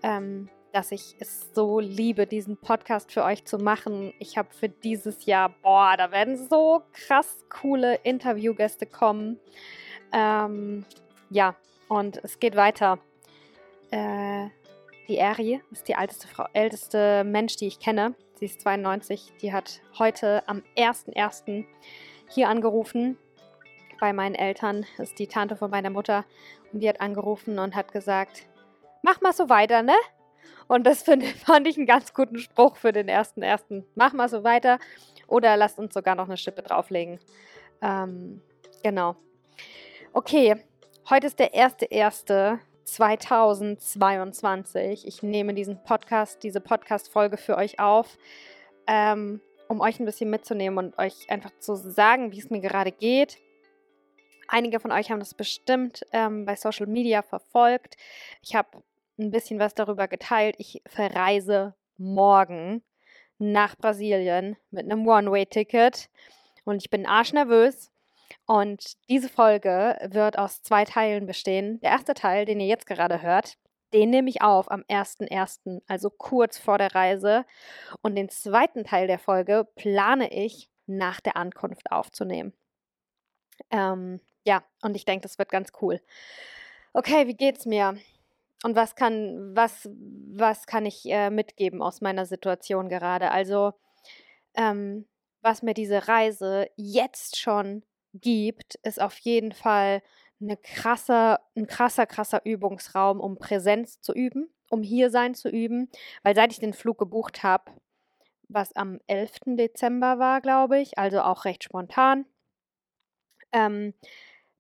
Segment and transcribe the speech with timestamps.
[0.04, 4.14] ähm, dass ich es so liebe, diesen Podcast für euch zu machen.
[4.20, 9.40] Ich habe für dieses Jahr, boah, da werden so krass coole Interviewgäste kommen.
[10.12, 10.86] Ähm,
[11.30, 11.56] ja,
[11.88, 13.00] und es geht weiter.
[13.92, 14.48] Äh,
[15.08, 18.14] die Ari ist die älteste, Frau, älteste Mensch, die ich kenne.
[18.36, 19.34] Sie ist 92.
[19.42, 21.66] Die hat heute am 1.1.
[22.30, 23.18] hier angerufen
[24.00, 26.26] bei meinen Eltern, ist die Tante von meiner Mutter,
[26.72, 28.44] und die hat angerufen und hat gesagt,
[29.02, 29.96] mach mal so weiter, ne?
[30.68, 33.86] Und das find, fand ich einen ganz guten Spruch für den ersten ersten.
[33.96, 34.78] Mach mal so weiter
[35.28, 37.20] oder lasst uns sogar noch eine Schippe drauflegen.
[37.82, 38.42] Ähm,
[38.84, 39.16] genau.
[40.14, 40.56] Okay,
[41.10, 45.08] heute ist der erste erste 2022.
[45.08, 48.18] Ich nehme diesen Podcast, diese Podcast-Folge für euch auf,
[48.88, 52.92] ähm, um euch ein bisschen mitzunehmen und euch einfach zu sagen, wie es mir gerade
[52.92, 53.38] geht
[54.52, 57.98] Einige von euch haben das bestimmt ähm, bei Social Media verfolgt.
[58.42, 58.84] Ich habe
[59.20, 60.56] ein bisschen was darüber geteilt.
[60.58, 62.82] Ich verreise morgen
[63.38, 66.10] nach Brasilien mit einem One-Way-Ticket
[66.66, 67.92] und ich bin arschnervös.
[68.48, 71.80] Und diese Folge wird aus zwei Teilen bestehen.
[71.82, 73.56] Der erste Teil, den ihr jetzt gerade hört,
[73.94, 77.46] den nehme ich auf am 1.1., also kurz vor der Reise.
[78.02, 82.54] Und den zweiten Teil der Folge plane ich nach der Ankunft aufzunehmen.
[83.70, 86.02] Ähm, ja, und ich denke, das wird ganz cool.
[86.92, 88.00] Okay, wie geht's mir?
[88.64, 89.88] Und was kann, was,
[90.34, 93.30] was kann ich äh, mitgeben aus meiner Situation gerade?
[93.30, 93.74] Also,
[94.56, 95.06] ähm,
[95.44, 97.84] was mir diese Reise jetzt schon
[98.16, 100.02] gibt, ist auf jeden Fall
[100.42, 105.92] eine krasse, ein krasser, krasser Übungsraum, um Präsenz zu üben, um hier sein zu üben.
[106.24, 107.72] Weil seit ich den Flug gebucht habe,
[108.48, 109.58] was am 11.
[109.58, 112.26] Dezember war, glaube ich, also auch recht spontan,
[113.52, 113.94] ähm,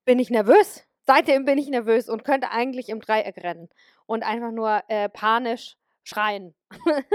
[0.09, 0.87] bin ich nervös.
[1.05, 3.69] Seitdem bin ich nervös und könnte eigentlich im Dreieck rennen
[4.07, 6.55] und einfach nur äh, panisch schreien.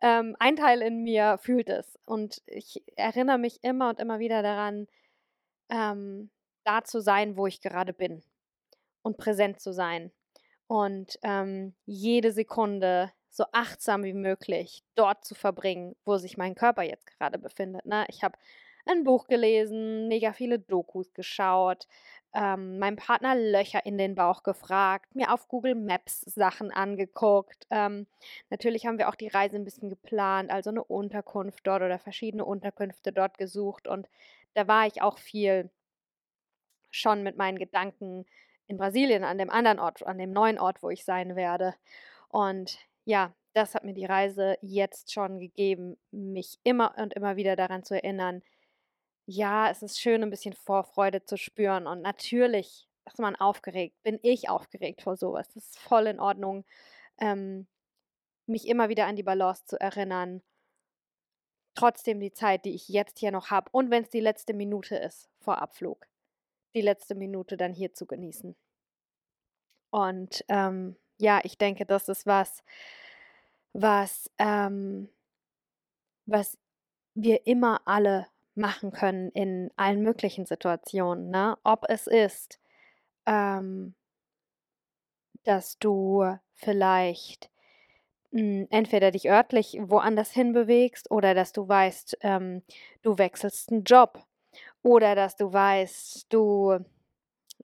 [0.00, 4.44] ähm, ein Teil in mir fühlt es und ich erinnere mich immer und immer wieder
[4.44, 4.86] daran,
[5.70, 6.30] ähm,
[6.62, 8.22] da zu sein, wo ich gerade bin
[9.02, 10.12] und präsent zu sein
[10.68, 16.84] und ähm, jede Sekunde so achtsam wie möglich dort zu verbringen, wo sich mein Körper
[16.84, 17.86] jetzt gerade befindet.
[17.86, 18.06] Ne?
[18.08, 18.38] Ich habe
[18.88, 21.86] ein Buch gelesen, mega viele Dokus geschaut,
[22.34, 27.66] ähm, meinem Partner Löcher in den Bauch gefragt, mir auf Google Maps Sachen angeguckt.
[27.70, 28.06] Ähm,
[28.50, 32.44] natürlich haben wir auch die Reise ein bisschen geplant, also eine Unterkunft dort oder verschiedene
[32.44, 33.88] Unterkünfte dort gesucht.
[33.88, 34.08] Und
[34.54, 35.70] da war ich auch viel
[36.90, 38.26] schon mit meinen Gedanken
[38.66, 41.74] in Brasilien, an dem anderen Ort, an dem neuen Ort, wo ich sein werde.
[42.28, 47.56] Und ja, das hat mir die Reise jetzt schon gegeben, mich immer und immer wieder
[47.56, 48.42] daran zu erinnern,
[49.30, 51.86] ja, es ist schön, ein bisschen Vorfreude zu spüren.
[51.86, 53.94] Und natürlich ist man aufgeregt.
[54.02, 55.48] Bin ich aufgeregt vor sowas.
[55.48, 56.64] Das ist voll in Ordnung,
[57.18, 57.66] ähm,
[58.46, 60.42] mich immer wieder an die Balance zu erinnern.
[61.74, 63.68] Trotzdem die Zeit, die ich jetzt hier noch habe.
[63.70, 66.06] Und wenn es die letzte Minute ist vor Abflug,
[66.74, 68.56] die letzte Minute dann hier zu genießen.
[69.90, 72.64] Und ähm, ja, ich denke, das ist was,
[73.74, 75.10] was, ähm,
[76.24, 76.56] was
[77.14, 78.26] wir immer alle
[78.58, 81.30] machen können in allen möglichen Situationen.
[81.30, 81.56] Ne?
[81.64, 82.60] Ob es ist,
[83.26, 83.94] ähm,
[85.44, 86.24] dass du
[86.54, 87.50] vielleicht
[88.32, 92.62] hm, entweder dich örtlich woanders hin bewegst oder dass du weißt, ähm,
[93.02, 94.22] du wechselst einen Job
[94.82, 96.78] oder dass du weißt, du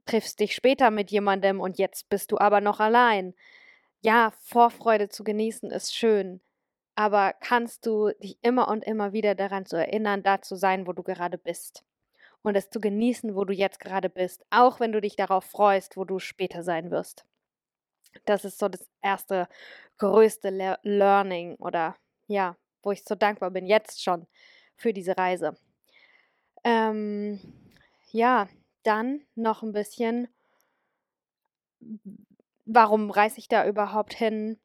[0.07, 3.35] triffst dich später mit jemandem und jetzt bist du aber noch allein.
[4.03, 6.41] Ja, Vorfreude zu genießen ist schön,
[6.95, 10.93] aber kannst du dich immer und immer wieder daran zu erinnern, da zu sein, wo
[10.93, 11.85] du gerade bist
[12.43, 15.97] und es zu genießen, wo du jetzt gerade bist, auch wenn du dich darauf freust,
[15.97, 17.25] wo du später sein wirst.
[18.27, 19.49] Das ist so das erste
[19.99, 21.97] größte Le Learning oder
[22.27, 24.27] ja, wo ich so dankbar bin jetzt schon
[24.77, 25.57] für diese Reise.
[26.65, 27.41] Ähm,
[28.13, 28.49] ja,
[28.83, 30.29] dann noch ein bisschen,
[32.65, 34.59] warum reise ich da überhaupt hin?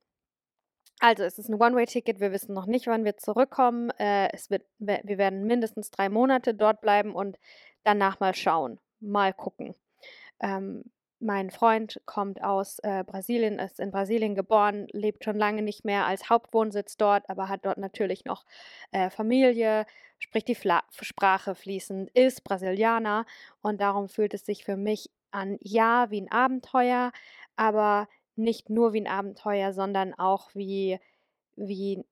[1.00, 3.90] Also es ist ein One-Way-Ticket, wir wissen noch nicht, wann wir zurückkommen.
[3.92, 7.40] Äh, es wird, wir werden mindestens drei Monate dort bleiben und
[7.84, 9.76] danach mal schauen, mal gucken.
[10.42, 10.84] Ähm,
[11.22, 16.06] mein Freund kommt aus äh, Brasilien, ist in Brasilien geboren, lebt schon lange nicht mehr
[16.06, 18.46] als Hauptwohnsitz dort, aber hat dort natürlich noch
[18.92, 19.86] äh, Familie,
[20.18, 23.26] spricht die Fla Sprache fließend, ist Brasilianer
[23.62, 27.12] und darum fühlt es sich für mich an, ja, wie ein Abenteuer,
[27.56, 28.08] aber
[28.40, 31.00] nicht nur wie ein Abenteuer, sondern auch wie,
[31.56, 32.04] wie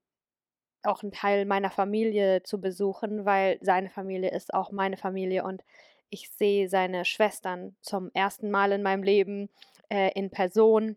[0.84, 5.64] auch ein Teil meiner Familie zu besuchen, weil seine Familie ist auch meine Familie und
[6.10, 9.50] ich sehe seine Schwestern zum ersten Mal in meinem Leben
[9.90, 10.96] äh, in Person.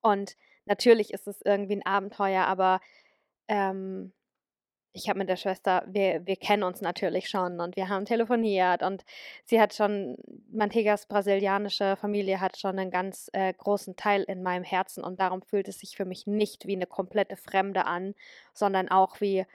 [0.00, 2.80] Und natürlich ist es irgendwie ein Abenteuer, aber
[3.48, 4.12] ähm,
[4.92, 8.82] ich habe mit der Schwester, wir, wir kennen uns natürlich schon und wir haben telefoniert
[8.82, 9.04] und
[9.44, 10.16] sie hat schon,
[10.50, 15.42] Mantegas brasilianische Familie hat schon einen ganz äh, großen Teil in meinem Herzen und darum
[15.42, 18.14] fühlt es sich für mich nicht wie eine komplette Fremde an,
[18.52, 19.46] sondern auch wie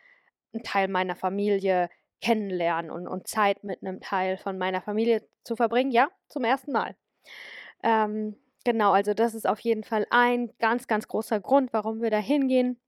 [0.53, 1.89] ein Teil meiner Familie,
[2.21, 5.91] kennenlernen und, und Zeit mit einem Teil von meiner Familie zu verbringen.
[5.91, 6.95] Ja, zum ersten Mal.
[7.83, 12.09] Ähm, genau, also das ist auf jeden Fall ein ganz, ganz großer Grund, warum wir
[12.09, 12.79] da hingehen.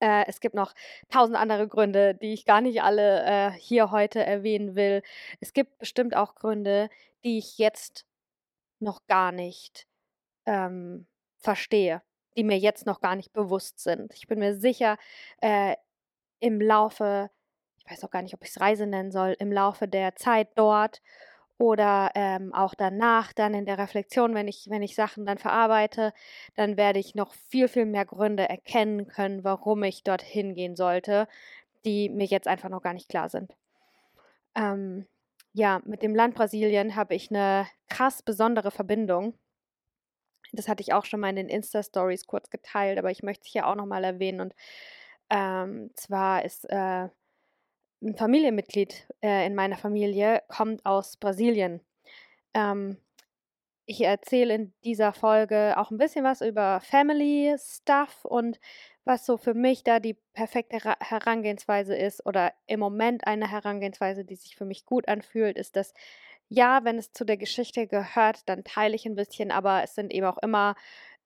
[0.00, 0.74] Äh, es gibt noch
[1.10, 5.02] tausend andere Gründe, die ich gar nicht alle äh, hier heute erwähnen will.
[5.40, 6.88] Es gibt bestimmt auch Gründe,
[7.24, 8.06] die ich jetzt
[8.78, 9.86] noch gar nicht
[10.46, 11.06] ähm,
[11.38, 12.02] verstehe,
[12.36, 14.12] die mir jetzt noch gar nicht bewusst sind.
[14.14, 14.98] Ich bin mir sicher,
[15.40, 15.76] äh,
[16.40, 17.30] im Laufe
[17.86, 20.48] ich weiß auch gar nicht, ob ich es Reise nennen soll, im Laufe der Zeit
[20.56, 21.00] dort
[21.58, 26.12] oder ähm, auch danach, dann in der Reflexion, wenn ich, wenn ich Sachen dann verarbeite,
[26.54, 31.28] dann werde ich noch viel, viel mehr Gründe erkennen können, warum ich dorthin gehen sollte,
[31.84, 33.54] die mir jetzt einfach noch gar nicht klar sind.
[34.54, 35.06] Ähm,
[35.52, 39.34] ja, mit dem Land Brasilien habe ich eine krass besondere Verbindung.
[40.52, 43.52] Das hatte ich auch schon mal in den Insta-Stories kurz geteilt, aber ich möchte es
[43.52, 44.40] hier auch nochmal erwähnen.
[44.40, 44.54] Und
[45.30, 47.08] ähm, zwar ist äh,
[48.02, 51.80] ein Familienmitglied äh, in meiner Familie kommt aus Brasilien.
[52.54, 52.98] Ähm,
[53.86, 58.58] ich erzähle in dieser Folge auch ein bisschen was über Family Stuff und
[59.04, 64.34] was so für mich da die perfekte Herangehensweise ist oder im Moment eine Herangehensweise, die
[64.34, 65.94] sich für mich gut anfühlt, ist, dass
[66.48, 70.12] ja, wenn es zu der Geschichte gehört, dann teile ich ein bisschen, aber es sind
[70.12, 70.74] eben auch immer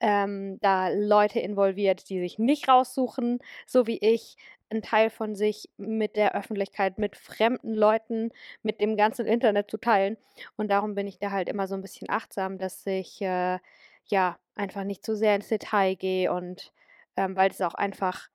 [0.01, 4.37] ähm, da Leute involviert, die sich nicht raussuchen, so wie ich,
[4.71, 8.31] einen Teil von sich mit der Öffentlichkeit, mit fremden Leuten,
[8.63, 10.17] mit dem ganzen Internet zu teilen.
[10.57, 13.59] Und darum bin ich da halt immer so ein bisschen achtsam, dass ich äh,
[14.07, 16.73] ja einfach nicht zu sehr ins Detail gehe und
[17.17, 18.29] ähm, weil es auch einfach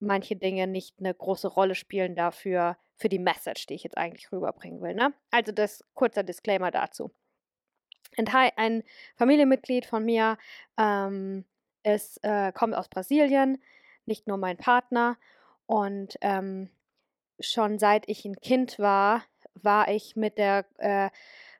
[0.00, 4.30] manche Dinge nicht eine große Rolle spielen dafür, für die Message, die ich jetzt eigentlich
[4.30, 4.94] rüberbringen will.
[4.94, 5.12] Ne?
[5.30, 7.10] Also das kurzer Disclaimer dazu.
[8.16, 8.84] Ein
[9.16, 10.38] Familienmitglied von mir
[10.78, 11.44] ähm,
[11.82, 13.60] ist, äh, kommt aus Brasilien,
[14.06, 15.16] nicht nur mein Partner.
[15.66, 16.70] Und ähm,
[17.40, 21.10] schon seit ich ein Kind war, war ich mit der äh,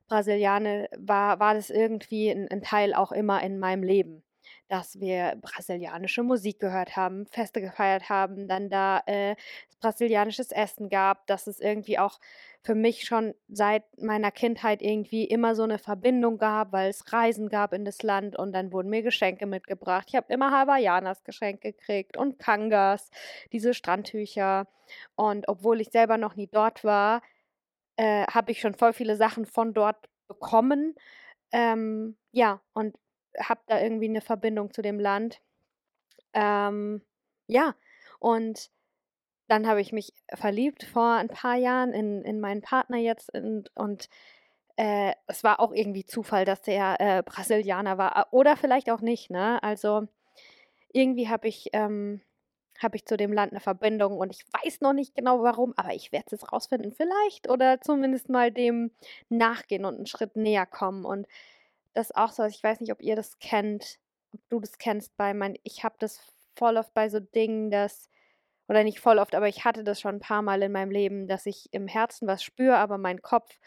[0.08, 4.22] Brasilianer, war, war das irgendwie ein, ein Teil auch immer in meinem Leben
[4.68, 9.36] dass wir brasilianische Musik gehört haben, Feste gefeiert haben, dann da äh,
[9.80, 12.18] brasilianisches Essen gab, dass es irgendwie auch
[12.62, 17.48] für mich schon seit meiner Kindheit irgendwie immer so eine Verbindung gab, weil es Reisen
[17.48, 20.06] gab in das Land und dann wurden mir Geschenke mitgebracht.
[20.08, 23.10] Ich habe immer Hawaiianas Geschenke gekriegt und Kangas,
[23.52, 24.68] diese Strandtücher.
[25.16, 27.22] Und obwohl ich selber noch nie dort war,
[27.96, 30.94] äh, habe ich schon voll viele Sachen von dort bekommen.
[31.52, 32.96] Ähm, ja, und
[33.38, 35.40] habe da irgendwie eine Verbindung zu dem Land.
[36.32, 37.02] Ähm,
[37.46, 37.74] ja,
[38.18, 38.70] und
[39.48, 43.70] dann habe ich mich verliebt vor ein paar Jahren in, in meinen Partner jetzt und,
[43.74, 44.08] und
[44.76, 49.30] äh, es war auch irgendwie Zufall, dass der äh, Brasilianer war oder vielleicht auch nicht,
[49.30, 49.62] ne?
[49.62, 50.08] Also
[50.92, 52.22] irgendwie habe ich ähm,
[52.82, 55.94] habe ich zu dem Land eine Verbindung und ich weiß noch nicht genau warum, aber
[55.94, 58.90] ich werde es jetzt rausfinden vielleicht oder zumindest mal dem
[59.28, 61.26] nachgehen und einen Schritt näher kommen und
[61.94, 63.98] das auch so, ich weiß nicht, ob ihr das kennt,
[64.32, 66.20] ob du das kennst bei mein, ich habe das
[66.56, 68.08] voll oft bei so Dingen, dass,
[68.68, 71.26] oder nicht voll oft, aber ich hatte das schon ein paar Mal in meinem Leben,
[71.26, 73.58] dass ich im Herzen was spüre, aber mein Kopf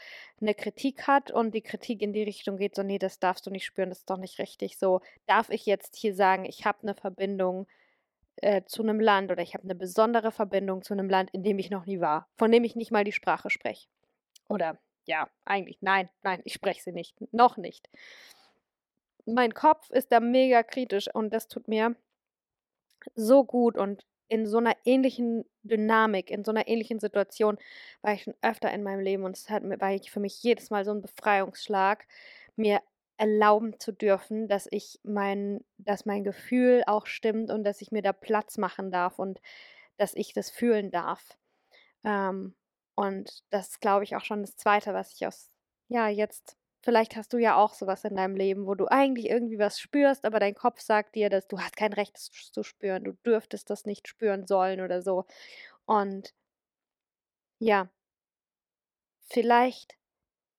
[0.41, 3.51] eine Kritik hat und die Kritik in die Richtung geht, so, nee, das darfst du
[3.51, 4.77] nicht spüren, das ist doch nicht richtig.
[4.77, 7.67] So, darf ich jetzt hier sagen, ich habe eine Verbindung
[8.38, 11.60] äh, zu einem Land oder ich habe eine besondere Verbindung zu einem Land, in dem
[11.60, 13.88] ich noch nie war, von dem ich nicht mal die Sprache spreche.
[14.48, 17.89] Oder ja, eigentlich, nein, nein, ich spreche sie nicht, noch nicht.
[19.25, 21.95] Mein Kopf ist da mega kritisch und das tut mir
[23.15, 27.57] so gut und in so einer ähnlichen Dynamik, in so einer ähnlichen Situation
[28.01, 30.83] war ich schon öfter in meinem Leben und es hat war für mich jedes Mal
[30.85, 32.05] so ein Befreiungsschlag,
[32.55, 32.81] mir
[33.17, 38.01] erlauben zu dürfen, dass ich mein, dass mein Gefühl auch stimmt und dass ich mir
[38.01, 39.39] da Platz machen darf und
[39.97, 41.38] dass ich das fühlen darf.
[42.03, 42.55] Ähm,
[42.95, 45.49] und das ist, glaube ich, auch schon das Zweite, was ich aus,
[45.89, 49.59] ja, jetzt, vielleicht hast du ja auch sowas in deinem Leben, wo du eigentlich irgendwie
[49.59, 53.03] was spürst, aber dein Kopf sagt dir, dass du hast kein Recht, das zu spüren,
[53.03, 55.25] du dürftest das nicht spüren sollen oder so.
[55.85, 56.33] Und
[57.59, 57.89] ja,
[59.27, 59.97] vielleicht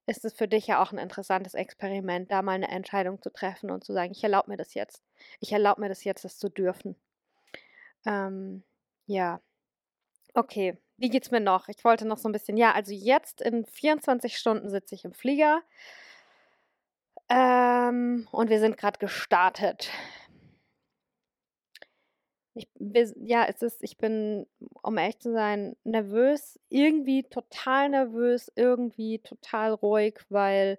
[0.06, 3.70] ist es für dich ja auch ein interessantes Experiment, da mal eine Entscheidung zu treffen
[3.70, 5.02] und zu sagen, ich erlaube mir das jetzt.
[5.40, 6.96] Ich erlaube mir das jetzt, das zu dürfen.
[8.06, 8.62] Ähm,
[9.06, 9.40] ja.
[10.34, 11.68] Okay, wie geht's mir noch?
[11.68, 15.12] Ich wollte noch so ein bisschen, ja, also jetzt in 24 Stunden sitze ich im
[15.12, 15.62] Flieger.
[17.28, 19.90] Ähm, und wir sind gerade gestartet.
[22.54, 22.68] Ich,
[23.16, 24.46] ja, es ist, ich bin,
[24.82, 30.78] um ehrlich zu sein, nervös, irgendwie total nervös, irgendwie total ruhig, weil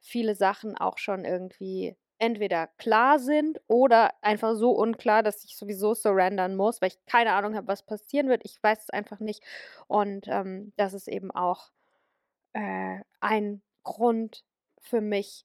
[0.00, 5.94] viele Sachen auch schon irgendwie entweder klar sind oder einfach so unklar, dass ich sowieso
[5.94, 8.42] surrendern muss, weil ich keine Ahnung habe, was passieren wird.
[8.44, 9.42] Ich weiß es einfach nicht.
[9.86, 11.70] Und ähm, das ist eben auch
[12.54, 14.44] äh, ein Grund
[14.80, 15.44] für mich,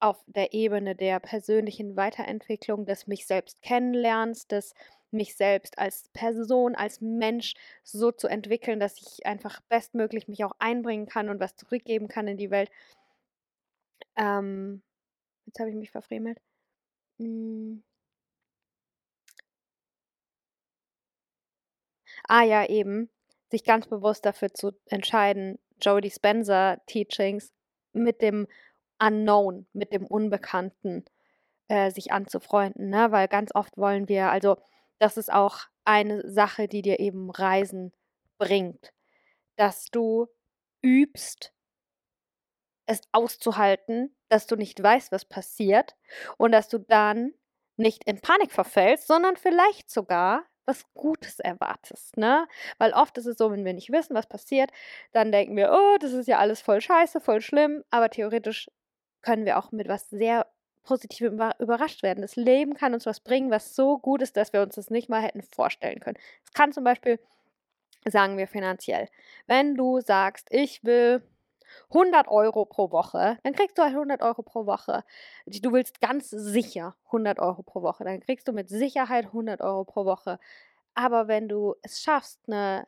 [0.00, 4.74] auf der Ebene der persönlichen Weiterentwicklung, des mich selbst kennenlernens, des
[5.10, 10.52] mich selbst als Person, als Mensch so zu entwickeln, dass ich einfach bestmöglich mich auch
[10.58, 12.70] einbringen kann und was zurückgeben kann in die Welt.
[14.16, 14.82] Ähm,
[15.48, 16.38] jetzt habe ich mich verfremelt.
[17.18, 17.82] Hm.
[22.28, 23.10] Ah ja, eben,
[23.50, 27.52] sich ganz bewusst dafür zu entscheiden, Jodie Spencer Teachings
[27.92, 28.46] mit dem
[29.00, 31.04] Unknown, mit dem Unbekannten
[31.68, 33.12] äh, sich anzufreunden, ne?
[33.12, 34.56] Weil ganz oft wollen wir, also
[34.98, 37.92] das ist auch eine Sache, die dir eben Reisen
[38.38, 38.92] bringt,
[39.56, 40.28] dass du
[40.82, 41.52] übst,
[42.86, 45.96] es auszuhalten, dass du nicht weißt, was passiert
[46.36, 47.34] und dass du dann
[47.76, 52.46] nicht in Panik verfällst, sondern vielleicht sogar was Gutes erwartest, ne?
[52.76, 54.70] Weil oft ist es so, wenn wir nicht wissen, was passiert,
[55.12, 58.70] dann denken wir, oh, das ist ja alles voll scheiße, voll schlimm, aber theoretisch
[59.22, 60.46] können wir auch mit was sehr
[60.88, 62.22] Positivem überrascht werden.
[62.22, 65.10] Das Leben kann uns was bringen, was so gut ist, dass wir uns das nicht
[65.10, 66.16] mal hätten vorstellen können.
[66.44, 67.20] Es kann zum Beispiel,
[68.06, 69.08] sagen wir finanziell,
[69.46, 71.22] wenn du sagst, ich will
[71.90, 75.04] 100 Euro pro Woche, dann kriegst du halt 100 Euro pro Woche.
[75.46, 79.84] Du willst ganz sicher 100 Euro pro Woche, dann kriegst du mit Sicherheit 100 Euro
[79.84, 80.38] pro Woche.
[80.94, 82.86] Aber wenn du es schaffst, eine,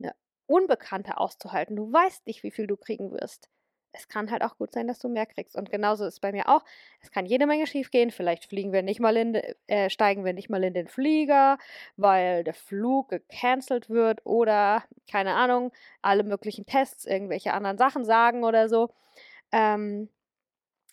[0.00, 0.14] eine
[0.46, 3.48] Unbekannte auszuhalten, du weißt nicht, wie viel du kriegen wirst,
[3.92, 5.54] es kann halt auch gut sein, dass du mehr kriegst.
[5.54, 6.64] Und genauso ist es bei mir auch.
[7.00, 8.10] Es kann jede Menge schief gehen.
[8.10, 9.34] Vielleicht fliegen wir nicht mal in,
[9.66, 11.58] äh, steigen wir nicht mal in den Flieger,
[11.96, 18.44] weil der Flug gecancelt wird oder, keine Ahnung, alle möglichen Tests irgendwelche anderen Sachen sagen
[18.44, 18.90] oder so.
[19.52, 20.08] Ähm,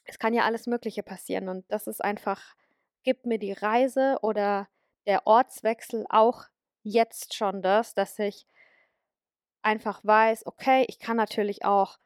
[0.04, 1.48] es kann ja alles Mögliche passieren.
[1.48, 2.56] Und das ist einfach,
[3.04, 4.68] gibt mir die Reise oder
[5.06, 6.46] der Ortswechsel auch
[6.84, 8.46] jetzt schon das, dass ich
[9.62, 11.98] einfach weiß, okay, ich kann natürlich auch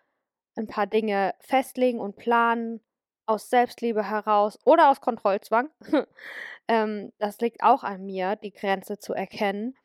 [0.56, 2.82] ein paar Dinge festlegen und planen
[3.26, 5.70] aus Selbstliebe heraus oder aus Kontrollzwang.
[6.68, 9.76] ähm, das liegt auch an mir, die Grenze zu erkennen.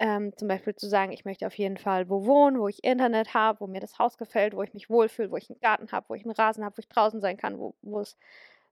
[0.00, 3.34] Ähm, zum Beispiel zu sagen, ich möchte auf jeden Fall wo wohnen, wo ich Internet
[3.34, 6.08] habe, wo mir das Haus gefällt, wo ich mich wohlfühle, wo ich einen Garten habe,
[6.08, 8.16] wo ich einen Rasen habe, wo ich draußen sein kann, wo, es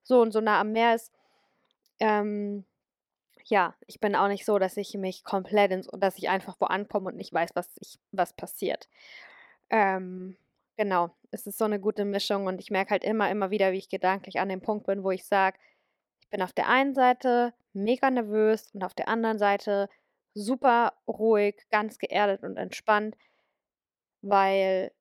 [0.03, 1.11] so und so nah am Meer ist.
[1.99, 2.63] Ähm,
[3.43, 6.65] ja, ich bin auch nicht so, dass ich mich komplett ins, dass ich einfach wo
[6.65, 8.87] ankomme und nicht weiß, was, ich, was passiert.
[9.69, 10.37] Ähm,
[10.77, 13.77] Genau, es ist so eine gute Mischung und ich merke halt immer, immer wieder, wie
[13.77, 15.57] ich gedanklich an dem Punkt bin, wo ich sage,
[16.21, 19.89] ich bin auf der einen Seite mega nervös und auf der anderen Seite
[20.35, 23.15] super ruhig, ganz geerdet und entspannt,
[24.21, 24.91] weil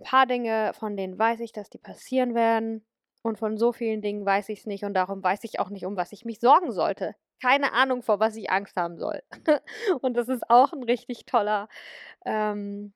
[0.00, 2.86] ein paar Dinge, von denen weiß ich, dass die passieren werden
[3.22, 5.86] und von so vielen Dingen weiß ich es nicht und darum weiß ich auch nicht,
[5.86, 7.14] um was ich mich sorgen sollte.
[7.40, 9.22] Keine Ahnung, vor was ich Angst haben soll.
[10.02, 11.68] und das ist auch ein richtig toller
[12.26, 12.94] ähm,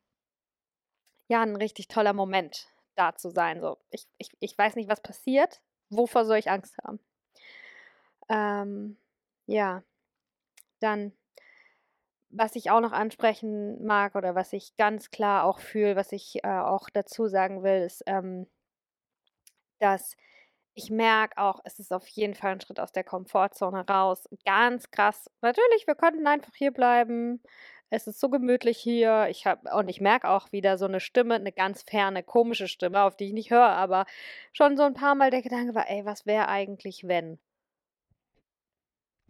[1.28, 3.60] ja, ein richtig toller Moment, da zu sein.
[3.60, 5.60] So, ich, ich, ich weiß nicht, was passiert.
[5.90, 7.00] Wovor soll ich Angst haben?
[8.28, 8.96] Ähm,
[9.46, 9.82] ja.
[10.80, 11.12] Dann,
[12.30, 16.44] was ich auch noch ansprechen mag oder was ich ganz klar auch fühle, was ich
[16.44, 18.46] äh, auch dazu sagen will, ist, ähm,
[19.78, 20.16] dass
[20.74, 24.28] ich merke auch, es ist auf jeden Fall ein Schritt aus der Komfortzone raus.
[24.44, 25.30] Ganz krass.
[25.40, 27.42] Natürlich, wir könnten einfach hier bleiben.
[27.90, 29.28] Es ist so gemütlich hier.
[29.30, 33.02] Ich habe und ich merke auch wieder so eine Stimme, eine ganz ferne, komische Stimme,
[33.02, 34.06] auf die ich nicht höre, aber
[34.52, 37.38] schon so ein paar Mal der Gedanke war, ey, was wäre eigentlich, wenn?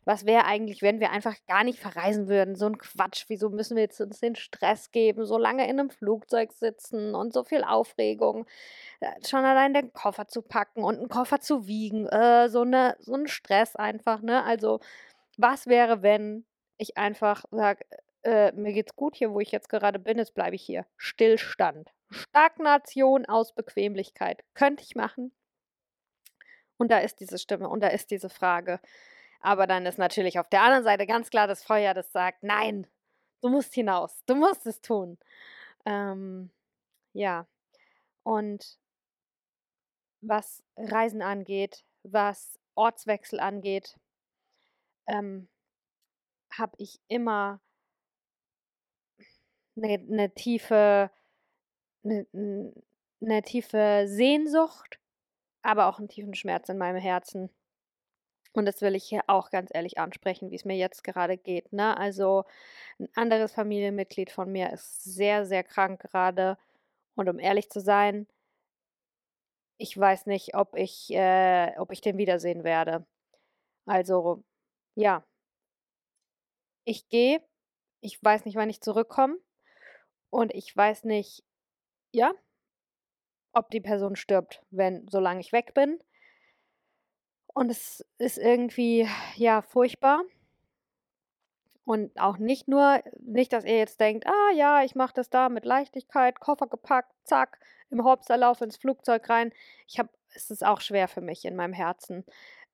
[0.09, 2.55] Was wäre eigentlich, wenn wir einfach gar nicht verreisen würden?
[2.55, 3.25] So ein Quatsch.
[3.29, 7.33] Wieso müssen wir jetzt uns den Stress geben, so lange in einem Flugzeug sitzen und
[7.33, 8.47] so viel Aufregung?
[9.01, 12.07] Äh, schon allein den Koffer zu packen und einen Koffer zu wiegen.
[12.07, 14.45] Äh, so, eine, so ein Stress einfach, ne?
[14.45, 14.79] Also,
[15.39, 16.45] was wäre, wenn
[16.79, 17.85] ich einfach sage,
[18.27, 20.85] äh, mir geht's gut hier, wo ich jetzt gerade bin, jetzt bleibe ich hier.
[20.97, 21.93] Stillstand.
[22.11, 24.45] Stagnation aus Bequemlichkeit.
[24.55, 25.33] Könnte ich machen.
[26.77, 28.81] Und da ist diese Stimme und da ist diese Frage.
[29.41, 32.89] Aber dann ist natürlich auf der anderen Seite ganz klar das Feuer, das sagt, nein,
[33.43, 35.19] du musst hinaus, du musst es tun.
[35.85, 36.51] Ähm,
[37.13, 37.47] ja,
[38.25, 38.79] und
[40.21, 43.97] was Reisen angeht, was Ortswechsel angeht,
[45.07, 45.49] ähm,
[46.51, 47.61] habe ich immer
[49.77, 51.11] eine ne tiefe,
[52.05, 52.27] eine
[53.21, 54.99] ne tiefe Sehnsucht,
[55.63, 57.51] aber auch einen tiefen Schmerz in meinem Herzen.
[58.53, 61.73] Und das will ich hier auch ganz ehrlich ansprechen, wie es mir jetzt gerade geht.
[61.75, 61.97] Ne?
[61.97, 62.45] Also
[62.99, 66.57] ein anderes Familienmitglied von mir ist sehr, sehr krank gerade.
[67.17, 68.27] Und um ehrlich zu sein,
[69.79, 73.07] ich weiß nicht, ob ich, äh, ob ich den wiedersehen werde.
[73.87, 74.43] Also,
[74.95, 75.25] ja.
[76.85, 77.43] Ich gehe.
[78.01, 79.37] Ich weiß nicht, wann ich zurückkomme.
[80.31, 81.45] Und ich weiß nicht,
[82.13, 82.33] ja,
[83.53, 85.99] ob die Person stirbt, wenn, solange ich weg bin.
[87.55, 90.23] Und es ist irgendwie, ja, furchtbar.
[91.85, 95.49] Und auch nicht nur, nicht, dass ihr jetzt denkt, ah ja, ich mache das da
[95.49, 97.61] mit Leichtigkeit, Koffer gepackt, zack,
[97.91, 99.53] im Hopserlauf ins Flugzeug rein.
[99.87, 102.25] Ich habe, es ist auch schwer für mich in meinem Herzen.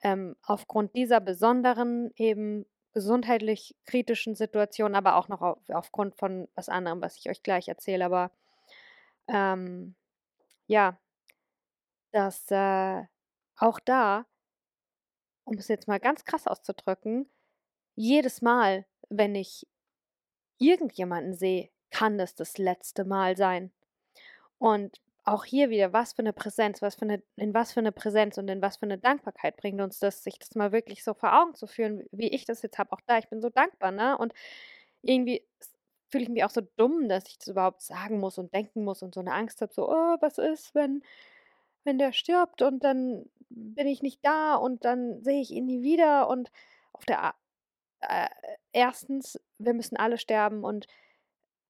[0.02, 6.68] Ähm, aufgrund dieser besonderen, eben gesundheitlich kritischen Situation, aber auch noch auf, aufgrund von was
[6.68, 8.04] anderem, was ich euch gleich erzähle.
[8.04, 8.30] Aber
[9.28, 9.94] ähm,
[10.66, 10.98] ja,
[12.12, 13.02] dass äh,
[13.56, 14.26] auch da
[15.44, 17.28] um es jetzt mal ganz krass auszudrücken,
[17.94, 19.66] jedes Mal, wenn ich
[20.58, 23.72] irgendjemanden sehe, kann das das letzte Mal sein.
[24.58, 27.92] Und auch hier wieder, was für eine Präsenz, was für eine, in was für eine
[27.92, 31.14] Präsenz und in was für eine Dankbarkeit bringt uns das, sich das mal wirklich so
[31.14, 32.92] vor Augen zu führen, wie ich das jetzt habe.
[32.92, 34.18] Auch da, ich bin so dankbar, ne?
[34.18, 34.32] Und
[35.02, 35.46] irgendwie
[36.10, 39.02] fühle ich mich auch so dumm, dass ich das überhaupt sagen muss und denken muss
[39.02, 41.02] und so eine Angst habe, so, oh, was ist, wenn
[41.84, 45.82] wenn der stirbt und dann bin ich nicht da und dann sehe ich ihn nie
[45.82, 46.50] wieder und
[46.92, 47.34] auf der
[48.00, 48.28] äh,
[48.72, 50.86] erstens, wir müssen alle sterben und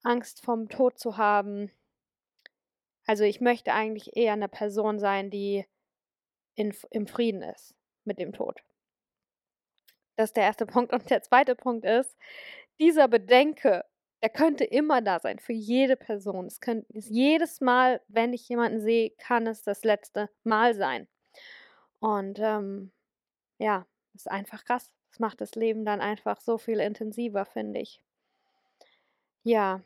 [0.04, 1.70] Angst vom Tod zu haben.
[3.06, 5.64] Also ich möchte eigentlich eher eine Person sein, die
[6.54, 8.60] in, im Frieden ist mit dem Tod.
[10.16, 10.92] Das ist der erste Punkt.
[10.92, 12.16] Und der zweite Punkt ist,
[12.78, 13.84] dieser Bedenke
[14.22, 16.46] der könnte immer da sein, für jede Person.
[16.46, 21.08] Es könnte jedes Mal, wenn ich jemanden sehe, kann es das letzte Mal sein.
[21.98, 22.92] Und ähm,
[23.58, 24.92] ja, ist einfach krass.
[25.10, 28.00] Es macht das Leben dann einfach so viel intensiver, finde ich.
[29.42, 29.82] Ja,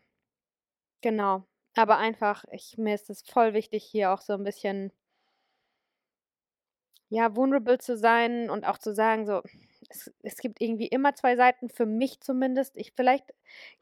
[1.00, 1.44] genau.
[1.76, 4.90] Aber einfach, ich, mir ist es voll wichtig, hier auch so ein bisschen,
[7.08, 9.42] ja, vulnerable zu sein und auch zu sagen, so,
[9.88, 12.76] es, es gibt irgendwie immer zwei Seiten, für mich zumindest.
[12.76, 13.32] Ich, vielleicht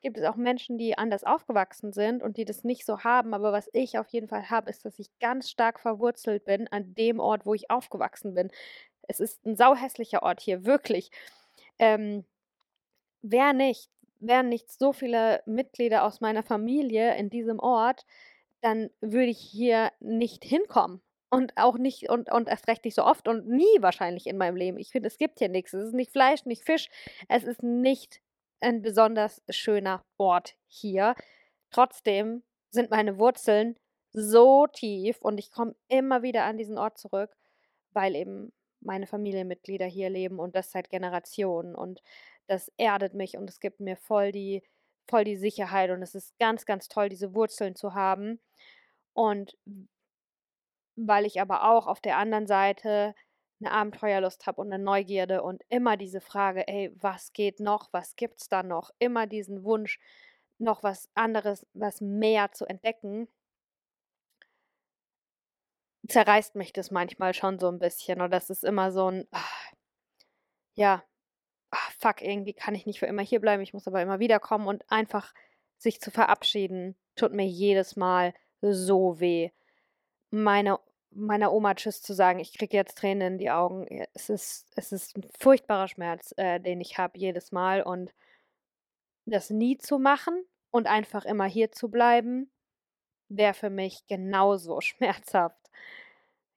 [0.02, 3.52] gibt es auch Menschen, die anders aufgewachsen sind und die das nicht so haben, aber
[3.52, 7.20] was ich auf jeden Fall habe, ist, dass ich ganz stark verwurzelt bin an dem
[7.20, 8.50] Ort, wo ich aufgewachsen bin.
[9.08, 11.10] Es ist ein sauhässlicher Ort hier, wirklich.
[11.78, 12.24] Ähm,
[13.22, 18.04] wer nicht, wären nicht so viele Mitglieder aus meiner Familie in diesem Ort,
[18.60, 21.02] dann würde ich hier nicht hinkommen.
[21.30, 24.56] Und auch nicht, und, und erst recht nicht so oft und nie wahrscheinlich in meinem
[24.56, 24.78] Leben.
[24.78, 25.72] Ich finde, es gibt hier nichts.
[25.72, 26.88] Es ist nicht Fleisch, nicht Fisch.
[27.28, 28.20] Es ist nicht
[28.60, 31.14] ein besonders schöner Ort hier.
[31.70, 33.76] Trotzdem sind meine Wurzeln
[34.12, 37.36] so tief und ich komme immer wieder an diesen Ort zurück,
[37.92, 41.74] weil eben meine Familienmitglieder hier leben und das seit Generationen.
[41.74, 42.00] Und
[42.46, 44.62] das erdet mich und es gibt mir voll die,
[45.08, 48.40] voll die Sicherheit und es ist ganz, ganz toll, diese Wurzeln zu haben.
[49.14, 49.56] Und
[50.96, 53.14] weil ich aber auch auf der anderen Seite
[53.60, 57.88] eine Abenteuerlust habe und eine Neugierde und immer diese Frage, ey, was geht noch?
[57.92, 58.90] Was gibt's da noch?
[58.98, 59.98] Immer diesen Wunsch,
[60.58, 63.28] noch was anderes, was mehr zu entdecken.
[66.08, 69.40] Zerreißt mich das manchmal schon so ein bisschen und das ist immer so ein, ah,
[70.74, 71.13] ja, ach,
[72.04, 74.84] fuck, irgendwie kann ich nicht für immer hier bleiben, ich muss aber immer wiederkommen und
[74.90, 75.32] einfach
[75.78, 79.50] sich zu verabschieden, tut mir jedes Mal so weh.
[80.30, 80.78] Meine,
[81.10, 83.86] meiner Oma Tschüss zu sagen, ich kriege jetzt Tränen in die Augen.
[84.12, 88.12] Es ist, es ist ein furchtbarer Schmerz, äh, den ich habe jedes Mal und
[89.24, 92.50] das nie zu machen und einfach immer hier zu bleiben,
[93.30, 95.70] wäre für mich genauso schmerzhaft.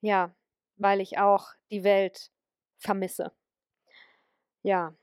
[0.02, 0.36] Ja,
[0.76, 2.32] weil ich auch die Welt
[2.80, 3.32] vermisse.
[4.62, 4.94] Ja.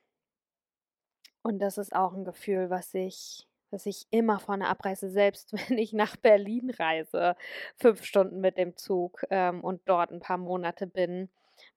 [1.46, 5.52] Und das ist auch ein Gefühl, was ich, was ich immer vor einer Abreise, selbst
[5.68, 7.36] wenn ich nach Berlin reise,
[7.76, 11.28] fünf Stunden mit dem Zug ähm, und dort ein paar Monate bin,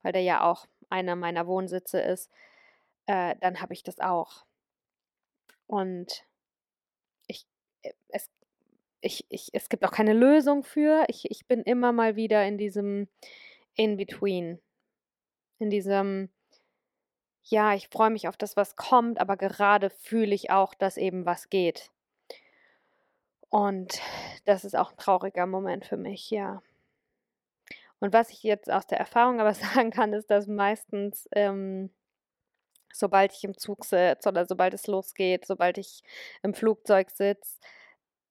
[0.02, 2.32] weil der ja auch einer meiner Wohnsitze ist,
[3.08, 4.46] äh, dann habe ich das auch.
[5.68, 6.26] Und
[7.28, 7.46] ich,
[7.82, 8.30] äh, es,
[9.02, 11.04] ich, ich, es gibt auch keine Lösung für.
[11.10, 13.10] Ich, ich bin immer mal wieder in diesem
[13.76, 14.62] In-Between.
[15.60, 16.30] In diesem,
[17.50, 21.26] ja, ich freue mich auf das, was kommt, aber gerade fühle ich auch, dass eben
[21.26, 21.92] was geht.
[23.50, 24.02] Und
[24.46, 26.62] das ist auch ein trauriger Moment für mich, ja.
[28.00, 31.92] Und was ich jetzt aus der Erfahrung aber sagen kann, ist, dass meistens, ähm,
[32.94, 36.04] sobald ich im Zug sitze oder sobald es losgeht, sobald ich
[36.44, 37.60] im Flugzeug sitze,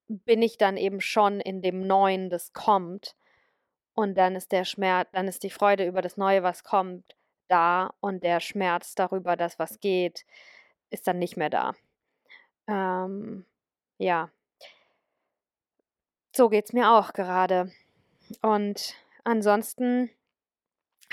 [0.07, 3.15] bin ich dann eben schon in dem Neuen, das kommt.
[3.93, 7.15] Und dann ist der Schmerz, dann ist die Freude über das Neue, was kommt,
[7.47, 10.25] da und der Schmerz darüber, dass was geht,
[10.89, 11.73] ist dann nicht mehr da.
[12.67, 13.45] Ähm,
[13.97, 14.29] ja.
[16.35, 17.71] So geht es mir auch gerade.
[18.41, 20.09] Und ansonsten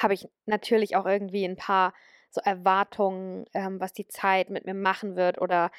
[0.00, 1.94] habe ich natürlich auch irgendwie ein paar
[2.30, 5.70] so Erwartungen, ähm, was die Zeit mit mir machen wird oder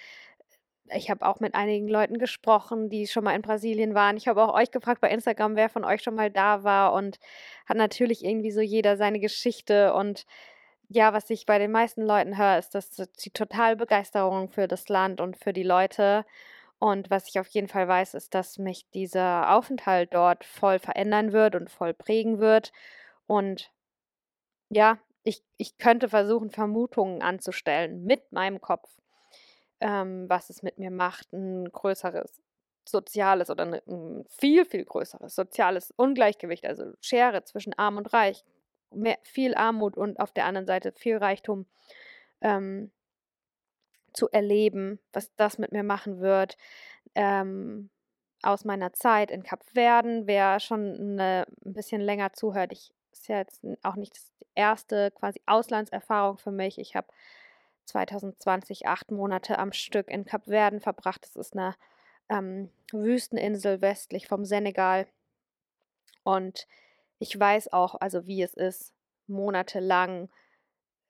[0.94, 4.18] ich habe auch mit einigen Leuten gesprochen, die schon mal in Brasilien waren.
[4.18, 7.18] Ich habe auch euch gefragt bei Instagram, wer von euch schon mal da war und
[7.66, 10.26] hat natürlich irgendwie so jeder seine Geschichte und
[10.90, 14.88] ja, was ich bei den meisten Leuten höre, ist, dass die total Begeisterung für das
[14.90, 16.26] Land und für die Leute.
[16.80, 21.32] Und was ich auf jeden Fall weiß, ist, dass mich dieser Aufenthalt dort voll verändern
[21.32, 22.72] wird und voll prägen wird.
[23.28, 23.72] Und
[24.70, 28.90] ja, ich, ich könnte versuchen, Vermutungen anzustellen mit meinem Kopf
[29.86, 32.42] ähm, was es mit mir macht, ein größeres
[32.86, 38.44] soziales oder ne, ein viel, viel größeres soziales Ungleichgewicht, also Schere zwischen Arm und Reich,
[38.92, 41.68] mehr, viel Armut und auf der anderen Seite viel Reichtum
[42.42, 42.92] ähm,
[44.12, 46.58] zu erleben, was das mit mir machen wird.
[47.14, 47.92] Ähm,
[48.42, 53.38] aus meiner Zeit in Kapverden, wer schon eine, ein bisschen länger zuhört, ich ist ja
[53.38, 56.80] jetzt auch nicht die erste quasi Auslandserfahrung für mich.
[56.80, 57.08] Ich habe
[57.86, 61.24] 2020 acht Monate am Stück in Kapverden verbracht.
[61.24, 61.76] Das ist eine
[62.30, 65.08] ähm, Wüsteninsel westlich vom Senegal.
[66.24, 66.68] Und
[67.20, 68.94] ich weiß auch, also wie es ist,
[69.28, 70.30] monatelang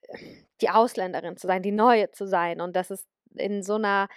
[0.02, 0.18] äh,
[0.62, 2.62] die Ausländerin zu sein, die Neue zu sein.
[2.62, 4.08] Und das ist in so einer,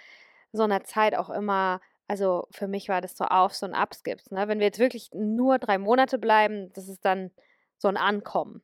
[0.51, 4.31] so einer Zeit auch immer, also für mich war das so Aufs und Abs gibt.
[4.31, 4.47] Ne?
[4.47, 7.31] Wenn wir jetzt wirklich nur drei Monate bleiben, das ist dann
[7.77, 8.63] so ein Ankommen.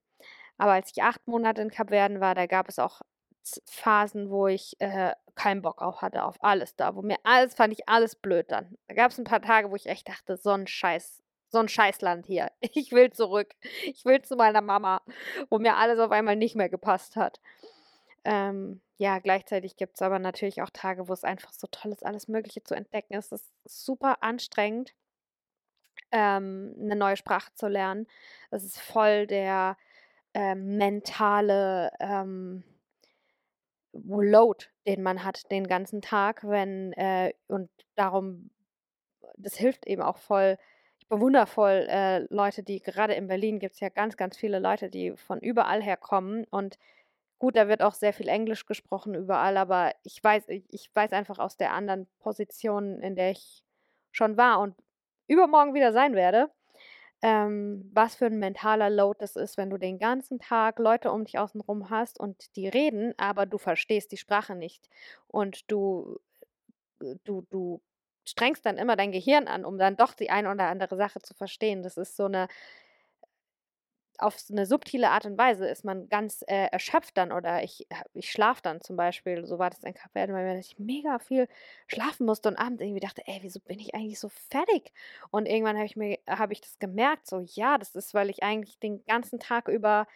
[0.58, 3.02] Aber als ich acht Monate in Kapverden war, da gab es auch
[3.66, 7.74] Phasen, wo ich äh, keinen Bock auf hatte, auf alles da, wo mir alles, fand
[7.74, 8.78] ich alles blöd dann.
[8.88, 11.68] Da gab es ein paar Tage, wo ich echt dachte, so ein Scheiß, so ein
[11.70, 12.52] Scheißland hier.
[12.74, 13.54] Ich will zurück.
[13.84, 15.02] Ich will zu meiner Mama,
[15.50, 17.40] wo mir alles auf einmal nicht mehr gepasst hat.
[18.24, 22.06] Ähm, ja, gleichzeitig gibt es aber natürlich auch Tage, wo es einfach so toll ist,
[22.06, 23.14] alles Mögliche zu entdecken.
[23.16, 24.94] Es ist super anstrengend,
[26.12, 28.08] ähm, eine neue Sprache zu lernen.
[28.52, 29.78] Es ist voll der
[30.34, 32.64] äh, mentale, ähm,
[34.04, 38.52] Load, den man hat den ganzen Tag, wenn äh, und darum,
[39.38, 40.58] das hilft eben auch voll.
[41.00, 44.60] Ich bewundere voll äh, Leute, die gerade in Berlin gibt es ja ganz, ganz viele
[44.60, 46.78] Leute, die von überall her kommen und
[47.40, 51.14] gut, da wird auch sehr viel Englisch gesprochen überall, aber ich weiß, ich, ich weiß
[51.14, 53.64] einfach aus der anderen Position, in der ich
[54.12, 54.76] schon war und
[55.28, 56.50] übermorgen wieder sein werde,
[57.26, 61.26] ähm, was für ein mentaler Load das ist, wenn du den ganzen Tag Leute um
[61.26, 64.90] dich außenrum hast und die reden, aber du verstehst die Sprache nicht.
[65.28, 66.20] Und du,
[67.02, 67.82] äh, du, du
[68.28, 71.34] strengst dann immer dein Gehirn an, um dann doch die eine oder andere Sache zu
[71.34, 71.84] verstehen.
[71.84, 72.48] Das ist so eine
[74.20, 78.32] auf eine subtile Art und Weise ist man ganz äh, erschöpft dann oder ich, ich
[78.32, 81.48] schlafe dann zum Beispiel, so war das in Kapverden, weil ich mega viel
[81.88, 84.92] schlafen musste und abends irgendwie dachte, ey, wieso bin ich eigentlich so fertig?
[85.32, 88.44] Und irgendwann habe ich mir, habe ich das gemerkt, so ja, das ist, weil ich
[88.44, 90.08] eigentlich den ganzen Tag über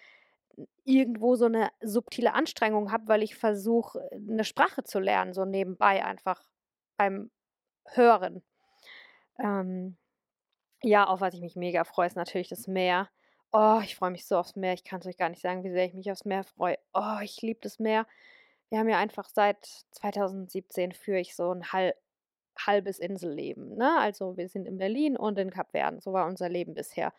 [0.86, 6.04] irgendwo so eine subtile Anstrengung habe, weil ich versuche, eine Sprache zu lernen, so nebenbei
[6.04, 6.44] einfach
[6.98, 7.32] beim
[7.86, 8.44] Hören.
[9.40, 9.98] Ähm,
[10.84, 13.10] ja, auf was ich mich mega freue, ist natürlich das Meer.
[13.52, 14.74] Oh, ich freue mich so aufs Meer.
[14.74, 16.78] Ich kann es euch gar nicht sagen, wie sehr ich mich aufs Meer freue.
[16.94, 18.06] Oh, ich liebe das Meer.
[18.70, 21.96] wir haben ja einfach seit 2017 führe ich so ein halb,
[22.58, 23.76] halbes Inselleben.
[23.76, 23.98] Ne?
[24.00, 26.00] Also wir sind in Berlin und in Kapverden.
[26.02, 27.14] So war unser Leben bisher.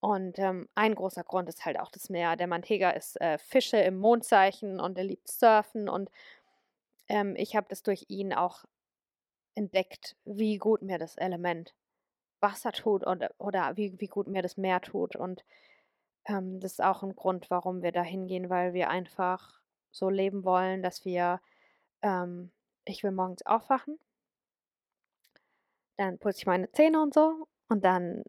[0.00, 2.36] Und ähm, ein großer Grund ist halt auch das Meer.
[2.36, 5.88] Der Mantega ist äh, Fische im Mondzeichen und er liebt Surfen.
[5.88, 6.10] Und
[7.08, 8.64] ähm, ich habe das durch ihn auch
[9.54, 11.74] entdeckt, wie gut mir das Element
[12.42, 15.16] Wasser tut und, oder wie, wie gut mir das Meer tut.
[15.16, 15.44] Und
[16.26, 20.44] ähm, das ist auch ein Grund, warum wir da hingehen, weil wir einfach so leben
[20.44, 21.40] wollen, dass wir,
[22.02, 22.50] ähm,
[22.84, 23.98] ich will morgens aufwachen,
[25.96, 28.24] dann putze ich meine Zähne und so und dann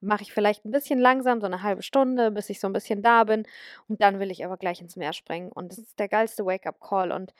[0.00, 3.02] mache ich vielleicht ein bisschen langsam, so eine halbe Stunde, bis ich so ein bisschen
[3.02, 3.46] da bin.
[3.88, 5.52] Und dann will ich aber gleich ins Meer springen.
[5.52, 7.12] Und das ist der geilste Wake-up-Call.
[7.12, 7.34] Und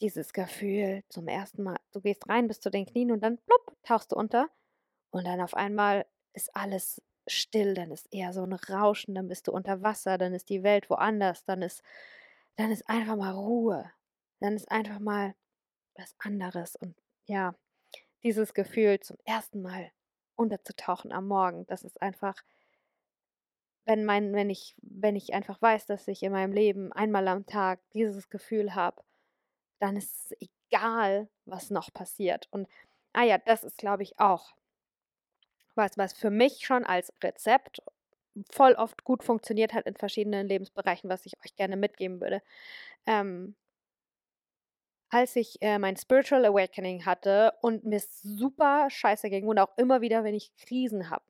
[0.00, 3.76] dieses Gefühl zum ersten Mal, du gehst rein bis zu den Knien und dann plupp,
[3.84, 4.48] tauchst du unter.
[5.14, 9.46] Und dann auf einmal ist alles still, dann ist eher so ein Rauschen, dann bist
[9.46, 11.84] du unter Wasser, dann ist die Welt woanders, dann ist,
[12.56, 13.88] dann ist einfach mal Ruhe.
[14.40, 15.36] Dann ist einfach mal
[15.94, 16.74] was anderes.
[16.74, 16.96] Und
[17.26, 17.54] ja,
[18.24, 19.92] dieses Gefühl zum ersten Mal
[20.34, 21.64] unterzutauchen am Morgen.
[21.68, 22.34] Das ist einfach,
[23.84, 27.46] wenn mein, wenn ich, wenn ich einfach weiß, dass ich in meinem Leben einmal am
[27.46, 29.00] Tag dieses Gefühl habe,
[29.78, 32.48] dann ist es egal, was noch passiert.
[32.50, 32.66] Und
[33.12, 34.56] ah ja, das ist, glaube ich, auch
[35.76, 37.82] was, was für mich schon als Rezept
[38.50, 42.42] voll oft gut funktioniert hat in verschiedenen Lebensbereichen, was ich euch gerne mitgeben würde.
[43.06, 43.56] Ähm,
[45.10, 50.00] als ich äh, mein Spiritual Awakening hatte und mir super scheiße ging und auch immer
[50.00, 51.24] wieder, wenn ich Krisen habe,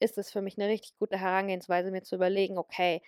[0.00, 3.02] ist es für mich eine richtig gute Herangehensweise, mir zu überlegen, okay,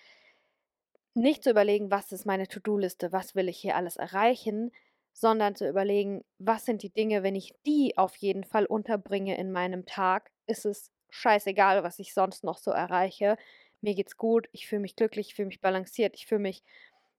[1.15, 4.73] nicht zu überlegen, was ist meine To-Do-Liste, was will ich hier alles erreichen,
[5.13, 9.53] sondern zu überlegen, was sind die Dinge, wenn ich die auf jeden Fall unterbringe in
[9.53, 13.37] meinem Tag, ist es scheißegal, was ich sonst noch so erreiche.
[13.81, 16.63] Mir geht's gut, ich fühle mich glücklich, ich fühle mich balanciert, ich fühle mich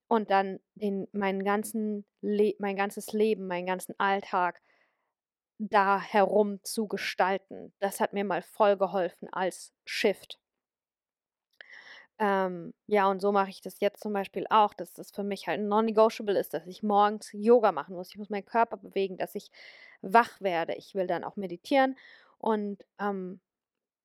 [0.07, 4.62] und dann den, meinen ganzen Le mein ganzes Leben, meinen ganzen Alltag
[5.59, 7.73] da herum zu gestalten.
[7.79, 10.39] Das hat mir mal voll geholfen als Shift.
[12.19, 15.47] Ähm, ja, und so mache ich das jetzt zum Beispiel auch, dass das für mich
[15.47, 18.09] halt non-negotiable ist, dass ich morgens Yoga machen muss.
[18.09, 19.49] Ich muss meinen Körper bewegen, dass ich
[20.01, 20.75] wach werde.
[20.75, 21.95] Ich will dann auch meditieren
[22.43, 23.39] und ähm,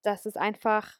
[0.02, 0.98] das ist einfach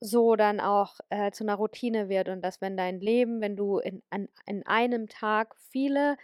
[0.00, 3.78] so dann auch äh, zu einer Routine wird und dass wenn dein Leben, wenn du
[3.78, 6.16] in, an, in einem Tag viele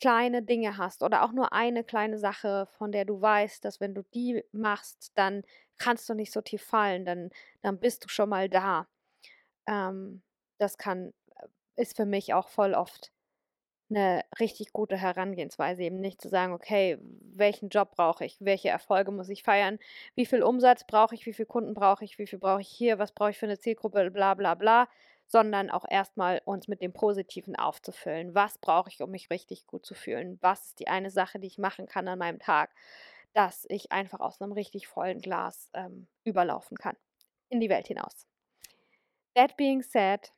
[0.00, 3.94] kleine Dinge hast oder auch nur eine kleine Sache, von der du weißt, dass wenn
[3.94, 5.42] du die machst, dann
[5.78, 7.30] kannst du nicht so tief fallen, dann,
[7.62, 8.86] dann bist du schon mal da.
[9.68, 10.22] Ähm,
[10.58, 13.12] das kann, äh, ist für mich auch voll oft
[13.88, 19.12] eine richtig gute Herangehensweise, eben nicht zu sagen, okay, welchen Job brauche ich, welche Erfolge
[19.12, 19.78] muss ich feiern,
[20.14, 22.98] wie viel Umsatz brauche ich, wie viele Kunden brauche ich, wie viel brauche ich hier,
[22.98, 24.88] was brauche ich für eine Zielgruppe, bla bla bla,
[25.26, 28.34] sondern auch erstmal uns mit dem Positiven aufzufüllen.
[28.34, 30.38] Was brauche ich, um mich richtig gut zu fühlen?
[30.40, 32.74] Was ist die eine Sache, die ich machen kann an meinem Tag,
[33.34, 36.96] dass ich einfach aus einem richtig vollen Glas ähm, überlaufen kann?
[37.48, 38.26] In die Welt hinaus.
[39.34, 40.32] That being said,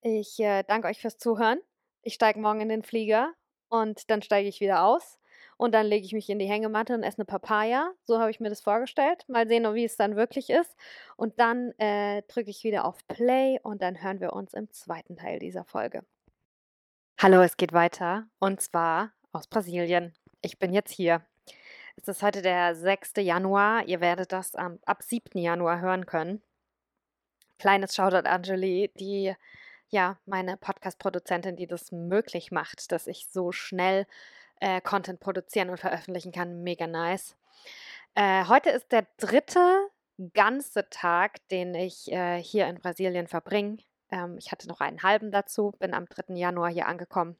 [0.00, 1.60] ich äh, danke euch fürs Zuhören
[2.02, 3.32] ich steige morgen in den Flieger
[3.68, 5.18] und dann steige ich wieder aus
[5.56, 7.92] und dann lege ich mich in die Hängematte und esse eine Papaya.
[8.04, 9.24] So habe ich mir das vorgestellt.
[9.28, 10.76] Mal sehen, wie es dann wirklich ist.
[11.16, 15.16] Und dann äh, drücke ich wieder auf Play und dann hören wir uns im zweiten
[15.16, 16.04] Teil dieser Folge.
[17.20, 20.12] Hallo, es geht weiter und zwar aus Brasilien.
[20.40, 21.24] Ich bin jetzt hier.
[21.96, 23.12] Es ist heute der 6.
[23.18, 23.86] Januar.
[23.86, 25.38] Ihr werdet das ähm, ab 7.
[25.38, 26.42] Januar hören können.
[27.58, 29.36] Kleines Shoutout Angeli, die
[29.92, 34.06] ja, meine Podcast-Produzentin, die das möglich macht, dass ich so schnell
[34.58, 36.62] äh, Content produzieren und veröffentlichen kann.
[36.62, 37.36] Mega nice.
[38.14, 39.88] Äh, heute ist der dritte
[40.32, 43.78] ganze Tag, den ich äh, hier in Brasilien verbringe.
[44.10, 46.34] Ähm, ich hatte noch einen halben dazu, bin am 3.
[46.36, 47.36] Januar hier angekommen.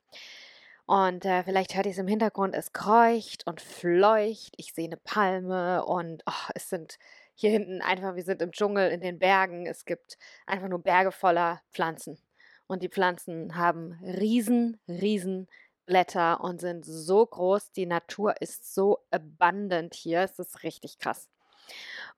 [0.85, 4.53] Und äh, vielleicht hört ihr es im Hintergrund, es kreucht und fleucht.
[4.59, 6.99] Ich sehe eine Palme und oh, es sind
[7.35, 9.65] hier hinten einfach, wir sind im Dschungel, in den Bergen.
[9.65, 12.19] Es gibt einfach nur Berge voller Pflanzen.
[12.67, 15.49] Und die Pflanzen haben riesen, riesen
[15.87, 17.73] Blätter und sind so groß.
[17.73, 20.21] Die Natur ist so abundant hier.
[20.21, 21.29] Es ist richtig krass.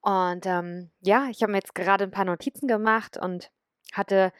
[0.00, 3.50] Und ähm, ja, ich habe mir jetzt gerade ein paar Notizen gemacht und
[3.92, 4.32] hatte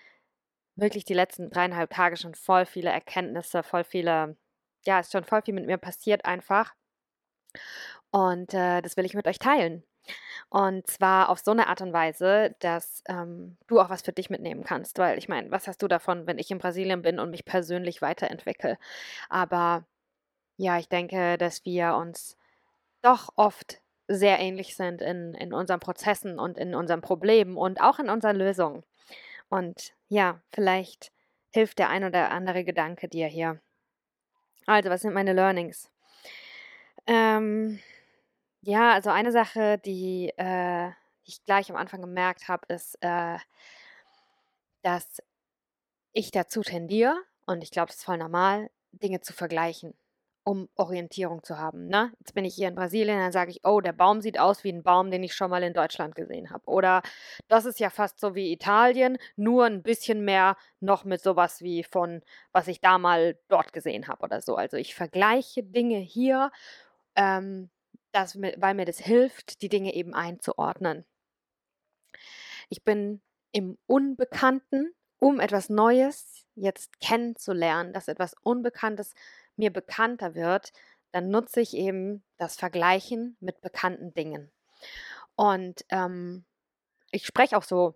[0.77, 4.37] wirklich die letzten dreieinhalb Tage schon voll viele Erkenntnisse, voll viele,
[4.85, 6.75] ja, ist schon voll viel mit mir passiert einfach.
[8.11, 9.85] Und äh, das will ich mit euch teilen.
[10.49, 14.31] Und zwar auf so eine Art und Weise, dass ähm, du auch was für dich
[14.31, 14.99] mitnehmen kannst.
[14.99, 18.03] Weil ich meine, was hast du davon, wenn ich in Brasilien bin und mich persönlich
[18.03, 18.79] weiterentwickle?
[19.29, 19.85] Aber
[20.57, 22.37] ja, ich denke, dass wir uns
[23.03, 27.99] doch oft sehr ähnlich sind in, in unseren Prozessen und in unseren Problemen und auch
[27.99, 28.85] in unseren Lösungen.
[29.49, 31.13] Und ja, vielleicht
[31.53, 33.61] hilft der ein oder andere Gedanke dir hier.
[34.67, 35.91] Also, was sind meine Learnings?
[37.07, 37.81] Ähm,
[38.65, 40.91] ja, also eine Sache, die, äh,
[41.25, 43.39] ich gleich am Anfang gemerkt habe, ist, äh,
[44.83, 45.23] dass
[46.13, 49.95] ich dazu tendiere, und ich glaube, das ist voll normal, Dinge zu vergleichen
[50.45, 51.87] um Orientierung zu haben.
[51.87, 52.13] Ne?
[52.21, 54.71] Jetzt bin ich hier in Brasilien, dann sage ich, oh, der Baum sieht aus wie
[54.73, 56.67] ein Baum, den ich schon mal in Deutschland gesehen habe.
[56.67, 57.03] Oder
[57.49, 61.83] das ist ja fast so wie Italien, nur ein bisschen mehr noch mit sowas wie
[61.83, 62.23] von,
[62.53, 64.55] was ich da mal dort gesehen habe oder so.
[64.55, 66.51] Also ich vergleiche Dinge hier,
[67.17, 67.71] ähm,
[68.15, 71.05] das, weil mir das hilft, die Dinge eben einzuordnen.
[72.69, 73.21] Ich bin
[73.53, 79.15] im Unbekannten, um etwas Neues jetzt kennenzulernen, dass etwas Unbekanntes
[79.57, 80.73] mir bekannter wird,
[81.13, 84.51] dann nutze ich eben das Vergleichen mit bekannten Dingen.
[85.37, 86.45] Und ähm,
[87.11, 87.95] ich spreche auch so,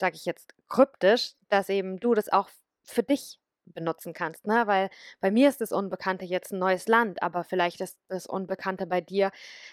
[0.00, 2.48] sage ich jetzt kryptisch, dass eben du das auch
[2.82, 4.66] für dich benutzen kannst, ne?
[4.66, 8.86] Weil bei mir ist das Unbekannte jetzt ein neues Land, aber vielleicht ist das Unbekannte
[8.86, 9.30] bei dir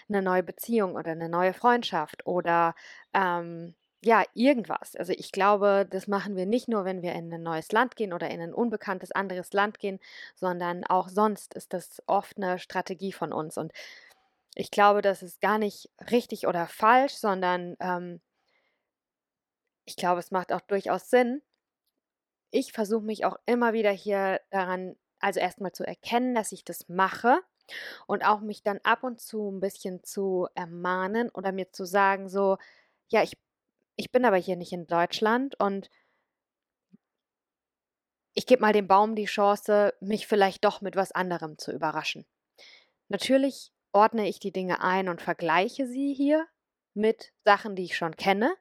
[0.08, 2.74] eine neue Beziehung oder eine neue Freundschaft oder
[3.14, 4.96] ähm, ja, irgendwas.
[4.96, 8.12] Also ich glaube, das machen wir nicht nur, wenn wir in ein neues Land gehen
[8.14, 10.00] oder in ein unbekanntes anderes Land gehen,
[10.34, 13.58] sondern auch sonst ist das oft eine Strategie von uns.
[13.58, 13.72] Und
[14.54, 18.20] ich glaube, das ist gar nicht richtig oder falsch, sondern ähm,
[19.84, 21.42] ich glaube, es macht auch durchaus Sinn.
[22.50, 26.88] Ich versuche mich auch immer wieder hier daran, also erstmal zu erkennen, dass ich das
[26.88, 27.40] mache
[28.06, 32.28] und auch mich dann ab und zu ein bisschen zu ermahnen oder mir zu sagen,
[32.28, 32.58] so,
[33.10, 33.34] ja, ich
[33.96, 35.90] ich bin aber hier nicht in Deutschland und
[38.34, 42.26] ich gebe mal dem Baum die Chance, mich vielleicht doch mit was anderem zu überraschen.
[43.08, 46.46] Natürlich ordne ich die Dinge ein und vergleiche sie hier
[46.94, 48.54] mit Sachen, die ich schon kenne,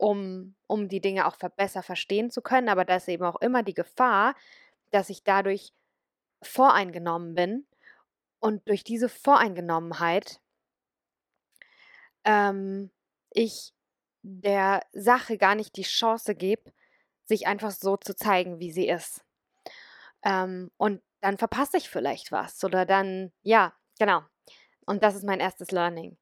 [0.00, 2.68] um, um die Dinge auch besser verstehen zu können.
[2.70, 4.34] Aber da ist eben auch immer die Gefahr,
[4.90, 5.72] dass ich dadurch
[6.42, 7.66] voreingenommen bin
[8.40, 10.40] und durch diese Voreingenommenheit
[12.24, 12.90] ähm,
[13.30, 13.74] ich
[14.22, 16.72] der Sache gar nicht die Chance gebe,
[17.26, 19.22] sich einfach so zu zeigen, wie sie ist.
[20.22, 24.22] Ähm, und dann verpasse ich vielleicht was oder dann, ja, genau.
[24.86, 26.16] Und das ist mein erstes Learning.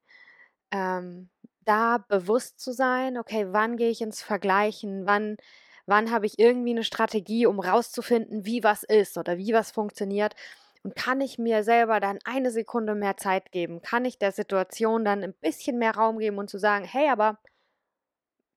[0.71, 1.29] Ähm,
[1.65, 5.37] da bewusst zu sein, okay, wann gehe ich ins Vergleichen, wann,
[5.85, 10.35] wann habe ich irgendwie eine Strategie, um rauszufinden, wie was ist oder wie was funktioniert.
[10.83, 13.81] Und kann ich mir selber dann eine Sekunde mehr Zeit geben?
[13.81, 17.39] Kann ich der Situation dann ein bisschen mehr Raum geben und zu sagen, hey, aber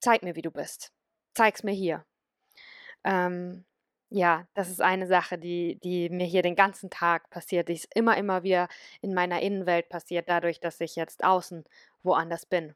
[0.00, 0.92] zeig mir, wie du bist.
[1.34, 2.04] Zeig's mir hier.
[3.04, 3.64] Ähm,
[4.10, 7.88] ja, das ist eine Sache, die, die mir hier den ganzen Tag passiert, die ist
[7.94, 8.68] immer, immer wieder
[9.00, 11.64] in meiner Innenwelt passiert, dadurch, dass ich jetzt außen
[12.02, 12.74] woanders bin.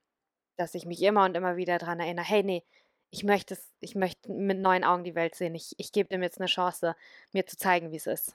[0.56, 2.64] Dass ich mich immer und immer wieder daran erinnere, hey, nee,
[3.10, 5.54] ich möchte ich möchte mit neuen Augen die Welt sehen.
[5.54, 6.96] Ich, ich gebe dem jetzt eine Chance,
[7.32, 8.34] mir zu zeigen, wie es ist.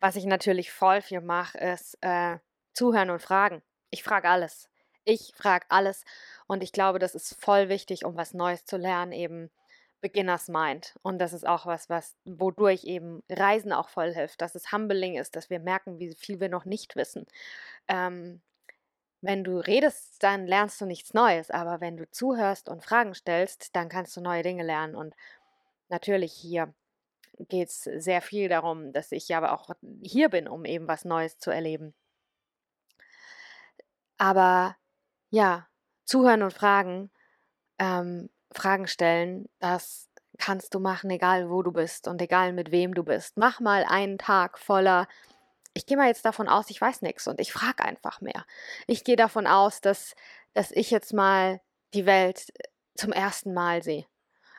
[0.00, 2.38] Was ich natürlich voll viel mache, ist äh,
[2.72, 3.62] zuhören und fragen.
[3.90, 4.68] Ich frage alles.
[5.04, 6.04] Ich frage alles
[6.46, 9.50] und ich glaube, das ist voll wichtig, um was Neues zu lernen, eben
[10.00, 10.94] Beginners Mind.
[11.02, 15.16] Und das ist auch was, was, wodurch eben Reisen auch voll hilft, dass es humbling
[15.16, 17.26] ist, dass wir merken, wie viel wir noch nicht wissen.
[17.88, 18.42] Ähm,
[19.22, 23.74] wenn du redest, dann lernst du nichts Neues, aber wenn du zuhörst und Fragen stellst,
[23.74, 24.96] dann kannst du neue Dinge lernen.
[24.96, 25.14] Und
[25.88, 26.74] natürlich hier
[27.38, 29.70] geht es sehr viel darum, dass ich aber auch
[30.02, 31.94] hier bin, um eben was Neues zu erleben.
[34.18, 34.76] Aber
[35.30, 35.68] ja,
[36.04, 37.10] zuhören und fragen,
[37.78, 40.08] ähm, Fragen stellen, das
[40.38, 43.36] kannst du machen, egal wo du bist und egal mit wem du bist.
[43.36, 45.06] Mach mal einen Tag voller,
[45.74, 48.44] ich gehe mal jetzt davon aus, ich weiß nichts und ich frage einfach mehr.
[48.86, 50.14] Ich gehe davon aus, dass,
[50.52, 51.60] dass ich jetzt mal
[51.94, 54.06] die Welt äh, zum ersten Mal sehe.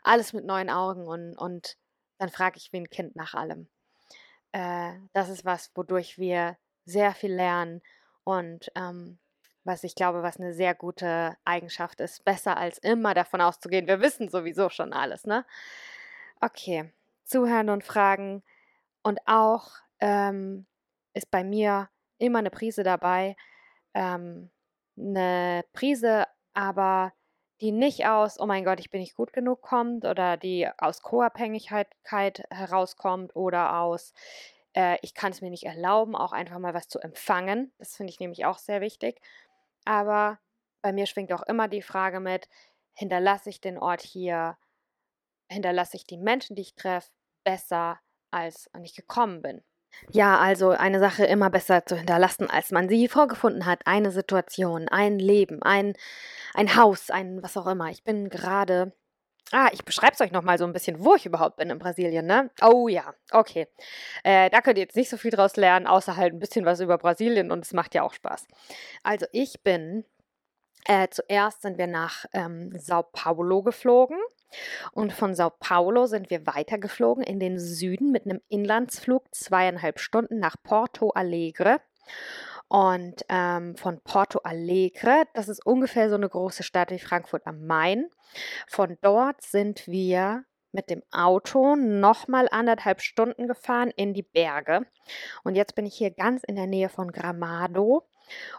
[0.04, 1.78] Alles mit neuen Augen und, und
[2.18, 3.70] dann frage ich wie ein Kind nach allem.
[4.52, 7.82] Äh, das ist was, wodurch wir sehr viel lernen
[8.24, 9.20] und ähm,
[9.64, 12.26] was ich glaube, was eine sehr gute Eigenschaft ist.
[12.26, 15.46] Besser als immer davon auszugehen, wir wissen sowieso schon alles, ne?
[16.42, 16.92] Okay,
[17.24, 18.44] zuhören und fragen.
[19.04, 20.66] Und auch ähm,
[21.14, 23.36] ist bei mir immer eine Prise dabei.
[23.94, 24.52] Ähm,
[24.98, 27.14] eine Prise, aber
[27.62, 31.02] die nicht aus, oh mein Gott, ich bin nicht gut genug kommt oder die aus
[31.02, 34.14] Co-Abhängigkeit herauskommt oder aus,
[34.76, 37.72] äh, ich kann es mir nicht erlauben, auch einfach mal was zu empfangen.
[37.78, 39.22] Das finde ich nämlich auch sehr wichtig.
[39.86, 40.40] Aber
[40.82, 42.50] bei mir schwingt auch immer die Frage mit,
[42.94, 44.58] hinterlasse ich den Ort hier,
[45.50, 47.12] hinterlasse ich die Menschen, die ich treffe,
[47.44, 48.00] besser,
[48.32, 49.64] als ich gekommen bin.
[50.12, 53.82] Ja, also eine Sache immer besser zu hinterlassen, als man sie vorgefunden hat.
[53.86, 55.94] Eine Situation, ein Leben, ein,
[56.54, 57.90] ein Haus, ein was auch immer.
[57.90, 58.94] Ich bin gerade
[59.52, 62.26] Ah, ich beschreibe es euch nochmal so ein bisschen, wo ich überhaupt bin in Brasilien,
[62.26, 62.50] ne?
[62.62, 63.68] Oh ja, okay.
[64.24, 66.80] Äh, da könnt ihr jetzt nicht so viel draus lernen, außer halt ein bisschen was
[66.80, 68.48] über Brasilien und es macht ja auch Spaß.
[69.04, 70.06] Also ich bin,
[70.86, 74.18] äh, zuerst sind wir nach ähm, Sao Paulo geflogen
[74.92, 80.40] und von Sao Paulo sind wir weitergeflogen in den Süden mit einem Inlandsflug zweieinhalb Stunden
[80.40, 81.80] nach Porto Alegre.
[82.68, 87.66] Und ähm, von Porto Alegre, das ist ungefähr so eine große Stadt wie Frankfurt am
[87.68, 88.10] Main.
[88.68, 94.88] Von dort sind wir mit dem Auto nochmal anderthalb Stunden gefahren in die Berge.
[95.44, 98.08] Und jetzt bin ich hier ganz in der Nähe von Gramado.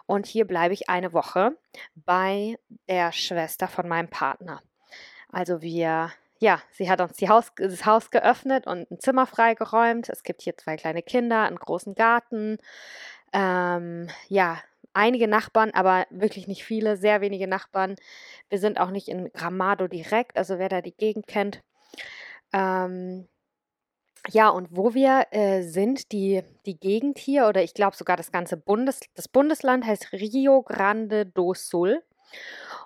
[0.05, 1.57] Und hier bleibe ich eine Woche
[1.93, 4.61] bei der Schwester von meinem Partner.
[5.35, 10.07] Also wir, ja, sie hat uns Haus, das Haus geöffnet und ein Zimmer freigeräumt.
[10.07, 12.57] Es gibt hier zwei kleine Kinder, einen großen Garten.
[13.33, 14.61] Ähm, ja,
[14.93, 17.97] einige Nachbarn, aber wirklich nicht viele, sehr wenige Nachbarn.
[18.47, 21.61] Wir sind auch nicht in Gramado direkt, also wer da die Gegend kennt.
[22.53, 23.27] Ähm,
[24.29, 28.31] ja, und wo wir äh, sind, die, die Gegend hier, oder ich glaube sogar das
[28.31, 32.01] ganze Bundes, das Bundesland heißt Rio Grande do Sul.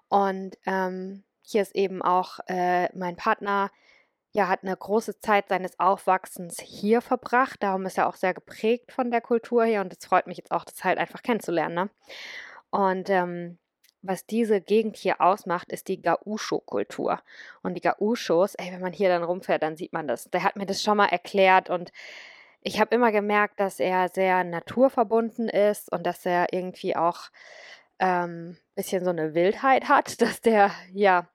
[0.07, 3.71] Und ähm, hier ist eben auch äh, mein Partner
[4.31, 7.63] ja, hat eine große Zeit seines Aufwachsens hier verbracht.
[7.63, 10.51] Darum ist er auch sehr geprägt von der Kultur hier und es freut mich jetzt
[10.51, 11.75] auch, das halt einfach kennenzulernen.
[11.75, 11.89] Ne?
[12.69, 13.57] Und ähm,
[14.01, 17.19] was diese Gegend hier ausmacht, ist die Gaúcho-Kultur.
[17.63, 20.29] Und die Gaúchos, ey, wenn man hier dann rumfährt, dann sieht man das.
[20.29, 21.91] Der hat mir das schon mal erklärt und
[22.61, 27.29] ich habe immer gemerkt, dass er sehr naturverbunden ist und dass er irgendwie auch
[27.99, 31.27] ähm, bisschen so eine Wildheit hat, dass der, ja,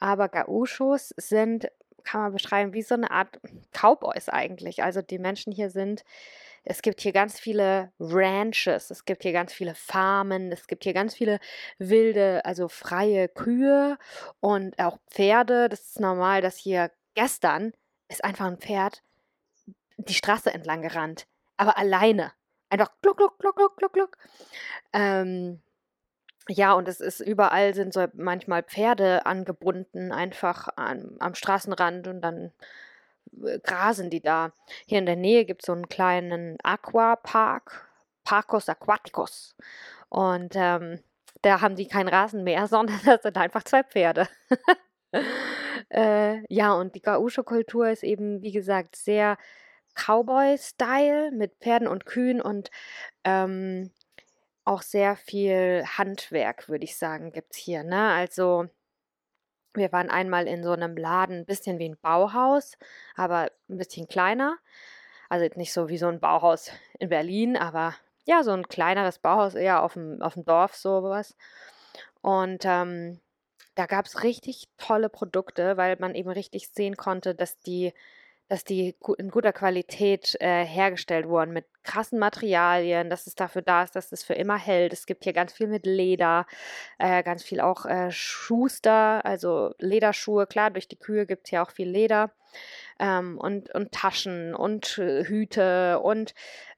[0.00, 1.70] aber Gaúchos sind
[2.04, 3.38] kann man beschreiben, wie so eine Art
[3.72, 4.82] Cowboys eigentlich.
[4.82, 6.04] Also die Menschen hier sind,
[6.64, 10.94] es gibt hier ganz viele Ranches, es gibt hier ganz viele Farmen, es gibt hier
[10.94, 11.38] ganz viele
[11.78, 13.98] wilde, also freie Kühe
[14.40, 15.68] und auch Pferde.
[15.68, 17.74] Das ist normal, dass hier gestern
[18.08, 19.02] ist einfach ein Pferd
[19.98, 21.26] die Straße entlang gerannt,
[21.58, 22.32] aber alleine.
[22.70, 24.18] Einfach gluck, gluck, gluck, gluck, gluck, gluck.
[24.94, 25.60] Ähm,
[26.48, 32.20] ja, und es ist überall sind so manchmal Pferde angebunden, einfach an, am Straßenrand und
[32.22, 32.52] dann
[33.44, 34.52] äh, grasen die da.
[34.86, 37.88] Hier in der Nähe gibt es so einen kleinen Aquapark,
[38.24, 39.56] Parcos Aquaticos.
[40.08, 41.00] Und ähm,
[41.42, 44.28] da haben die kein Rasen mehr, sondern das sind einfach zwei Pferde.
[45.90, 49.36] äh, ja, und die Gaúcho-Kultur ist eben, wie gesagt, sehr
[49.94, 52.70] Cowboy-Style mit Pferden und Kühen und
[53.24, 53.90] ähm,
[54.68, 57.84] auch sehr viel Handwerk, würde ich sagen, gibt es hier.
[57.84, 58.12] Ne?
[58.12, 58.68] Also
[59.74, 62.76] wir waren einmal in so einem Laden, ein bisschen wie ein Bauhaus,
[63.14, 64.58] aber ein bisschen kleiner.
[65.30, 67.94] Also nicht so wie so ein Bauhaus in Berlin, aber
[68.26, 71.34] ja, so ein kleineres Bauhaus eher auf dem, auf dem Dorf, sowas.
[72.20, 73.20] Und ähm,
[73.74, 77.94] da gab es richtig tolle Produkte, weil man eben richtig sehen konnte, dass die
[78.48, 83.82] dass die in guter Qualität äh, hergestellt wurden mit krassen Materialien, dass es dafür da
[83.82, 84.92] ist, dass es für immer hält.
[84.92, 86.46] Es gibt hier ganz viel mit Leder,
[86.98, 90.46] äh, ganz viel auch äh, Schuster, also Lederschuhe.
[90.46, 92.32] Klar, durch die Kühe gibt es hier auch viel Leder
[92.98, 96.34] ähm, und, und Taschen und äh, Hüte und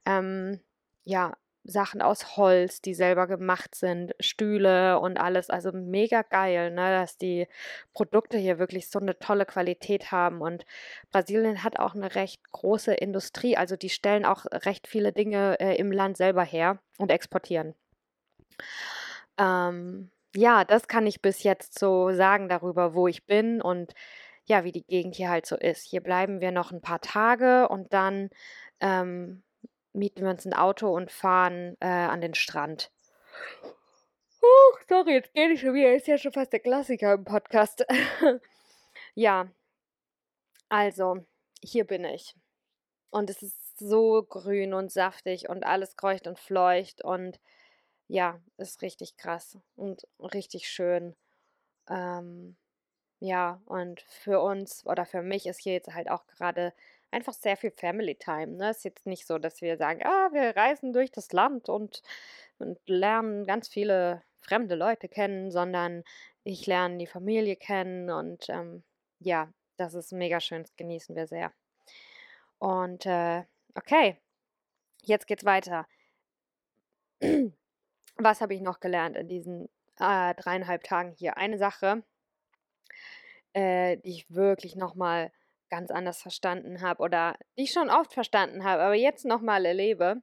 [0.06, 0.60] ähm,
[1.04, 1.34] ja,
[1.64, 5.50] Sachen aus Holz, die selber gemacht sind, Stühle und alles.
[5.50, 7.46] Also mega geil, ne, dass die
[7.92, 10.40] Produkte hier wirklich so eine tolle Qualität haben.
[10.40, 10.64] Und
[11.10, 13.56] Brasilien hat auch eine recht große Industrie.
[13.56, 17.74] Also die stellen auch recht viele Dinge äh, im Land selber her und exportieren.
[19.38, 23.94] Ähm, ja, das kann ich bis jetzt so sagen darüber, wo ich bin und
[24.44, 25.84] ja, wie die Gegend hier halt so ist.
[25.84, 28.30] Hier bleiben wir noch ein paar Tage und dann
[28.80, 29.42] ähm,
[29.92, 32.90] mieten wir uns ein Auto und fahren äh, an den Strand.
[34.42, 35.94] Oh, sorry, jetzt gehe ich schon wieder.
[35.94, 37.84] Ist ja schon fast der Klassiker im Podcast.
[39.14, 39.50] ja,
[40.68, 41.26] also,
[41.62, 42.34] hier bin ich.
[43.10, 47.40] Und es ist so grün und saftig und alles kreucht und fleucht und
[48.06, 51.16] ja, ist richtig krass und richtig schön.
[51.88, 52.56] Ähm,
[53.18, 56.72] ja, und für uns oder für mich ist hier jetzt halt auch gerade
[57.10, 58.56] einfach sehr viel Family Time.
[58.56, 58.70] Ne?
[58.70, 62.02] Ist jetzt nicht so, dass wir sagen, ah, wir reisen durch das Land und,
[62.58, 66.04] und lernen ganz viele fremde Leute kennen, sondern
[66.44, 68.82] ich lerne die Familie kennen und ähm,
[69.18, 71.52] ja, das ist mega schön, das genießen wir sehr.
[72.58, 73.44] Und äh,
[73.74, 74.16] okay,
[75.02, 75.86] jetzt geht's weiter.
[78.16, 81.36] Was habe ich noch gelernt in diesen äh, dreieinhalb Tagen hier?
[81.36, 82.02] Eine Sache,
[83.52, 85.32] äh, die ich wirklich nochmal
[85.70, 90.22] ganz anders verstanden habe oder die ich schon oft verstanden habe, aber jetzt nochmal erlebe,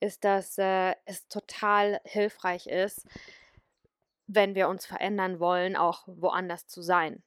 [0.00, 3.06] ist, dass äh, es total hilfreich ist,
[4.26, 7.22] wenn wir uns verändern wollen, auch woanders zu sein.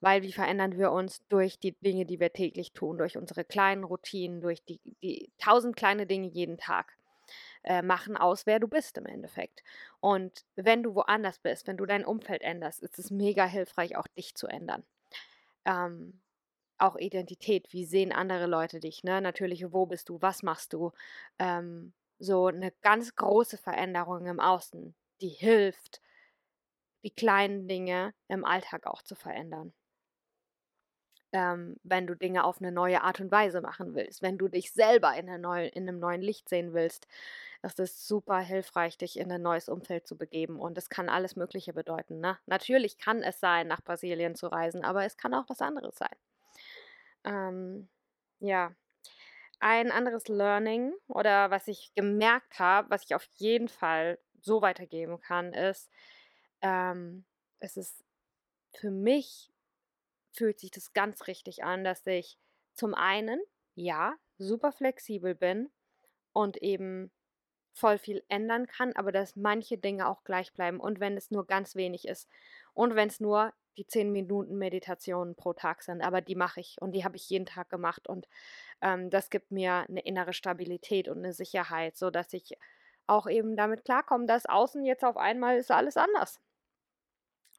[0.00, 3.84] Weil wie verändern wir uns durch die Dinge, die wir täglich tun, durch unsere kleinen
[3.84, 6.96] Routinen, durch die, die tausend kleine Dinge jeden Tag
[7.64, 9.62] äh, machen aus, wer du bist im Endeffekt.
[10.00, 14.06] Und wenn du woanders bist, wenn du dein Umfeld änderst, ist es mega hilfreich, auch
[14.08, 14.84] dich zu ändern.
[15.64, 16.20] Ähm,
[16.82, 19.20] auch Identität, wie sehen andere Leute dich, ne?
[19.20, 20.92] Natürlich, wo bist du, was machst du?
[21.38, 26.00] Ähm, so eine ganz große Veränderung im Außen, die hilft,
[27.04, 29.72] die kleinen Dinge im Alltag auch zu verändern.
[31.34, 34.72] Ähm, wenn du Dinge auf eine neue Art und Weise machen willst, wenn du dich
[34.72, 37.06] selber in, neue, in einem neuen Licht sehen willst,
[37.62, 40.60] ist es super hilfreich, dich in ein neues Umfeld zu begeben.
[40.60, 42.20] Und es kann alles Mögliche bedeuten.
[42.20, 42.38] Ne?
[42.46, 46.14] Natürlich kann es sein, nach Brasilien zu reisen, aber es kann auch was anderes sein.
[47.24, 47.88] Ähm,
[48.40, 48.74] ja.
[49.60, 55.20] Ein anderes Learning oder was ich gemerkt habe, was ich auf jeden Fall so weitergeben
[55.20, 55.88] kann, ist,
[56.62, 57.24] ähm,
[57.60, 58.04] es ist
[58.74, 59.52] für mich
[60.32, 62.38] fühlt sich das ganz richtig an, dass ich
[62.74, 63.40] zum einen,
[63.74, 65.70] ja, super flexibel bin
[66.32, 67.12] und eben
[67.74, 71.46] voll viel ändern kann, aber dass manche Dinge auch gleich bleiben und wenn es nur
[71.46, 72.28] ganz wenig ist
[72.74, 76.76] und wenn es nur die 10 Minuten Meditationen pro Tag sind, aber die mache ich
[76.80, 78.28] und die habe ich jeden Tag gemacht und
[78.80, 82.58] ähm, das gibt mir eine innere Stabilität und eine Sicherheit, so dass ich
[83.06, 86.40] auch eben damit klarkomme, dass außen jetzt auf einmal ist alles anders.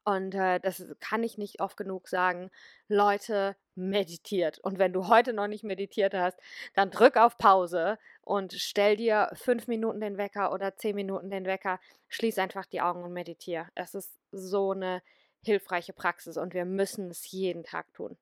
[0.04, 2.50] Und äh, das kann ich nicht oft genug sagen.
[2.88, 4.58] Leute, meditiert.
[4.58, 6.38] Und wenn du heute noch nicht meditiert hast,
[6.74, 11.46] dann drück auf Pause und stell dir fünf Minuten den Wecker oder zehn Minuten den
[11.46, 11.80] Wecker.
[12.08, 13.68] Schließ einfach die Augen und meditiere.
[13.74, 15.02] Es ist so eine
[15.44, 18.16] hilfreiche Praxis und wir müssen es jeden Tag tun.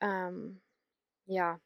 [0.00, 0.60] Ähm,
[1.26, 1.60] ja.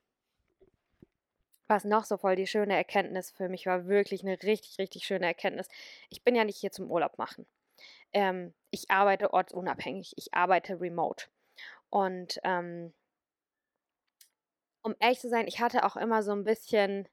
[1.66, 5.26] Was noch so voll die schöne Erkenntnis für mich war, wirklich eine richtig, richtig schöne
[5.26, 5.68] Erkenntnis.
[6.08, 7.46] Ich bin ja nicht hier zum Urlaub machen.
[8.12, 11.26] Ähm, ich arbeite ortsunabhängig, ich arbeite remote.
[11.90, 12.92] Und ähm,
[14.82, 17.08] um ehrlich zu sein, ich hatte auch immer so ein bisschen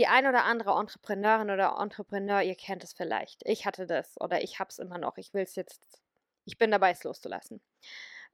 [0.00, 3.42] die ein oder andere Entrepreneurin oder Entrepreneur, ihr kennt es vielleicht.
[3.44, 5.18] Ich hatte das oder ich habe es immer noch.
[5.18, 6.00] Ich will es jetzt,
[6.46, 7.60] ich bin dabei, es loszulassen.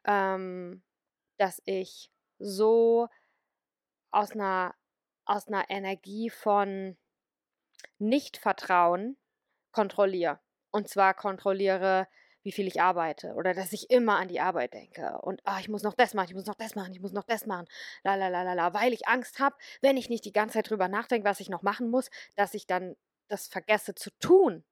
[0.05, 0.85] Ähm,
[1.39, 3.09] dass ich so
[4.13, 4.77] aus einer,
[5.25, 6.97] aus einer Energie von
[7.99, 9.17] Nicht-Vertrauen
[9.73, 10.39] kontrolliere.
[10.71, 12.07] Und zwar kontrolliere,
[12.47, 15.69] wie viel ich arbeite oder dass ich immer an die Arbeit denke und ah, ich
[15.69, 17.67] muss noch das machen, ich muss noch das machen, ich muss noch das machen,
[18.05, 20.71] la la la la la, weil ich Angst habe, wenn ich nicht die ganze Zeit
[20.71, 22.95] drüber nachdenke, was ich noch machen muss, dass ich dann
[23.29, 24.65] das vergesse zu tun.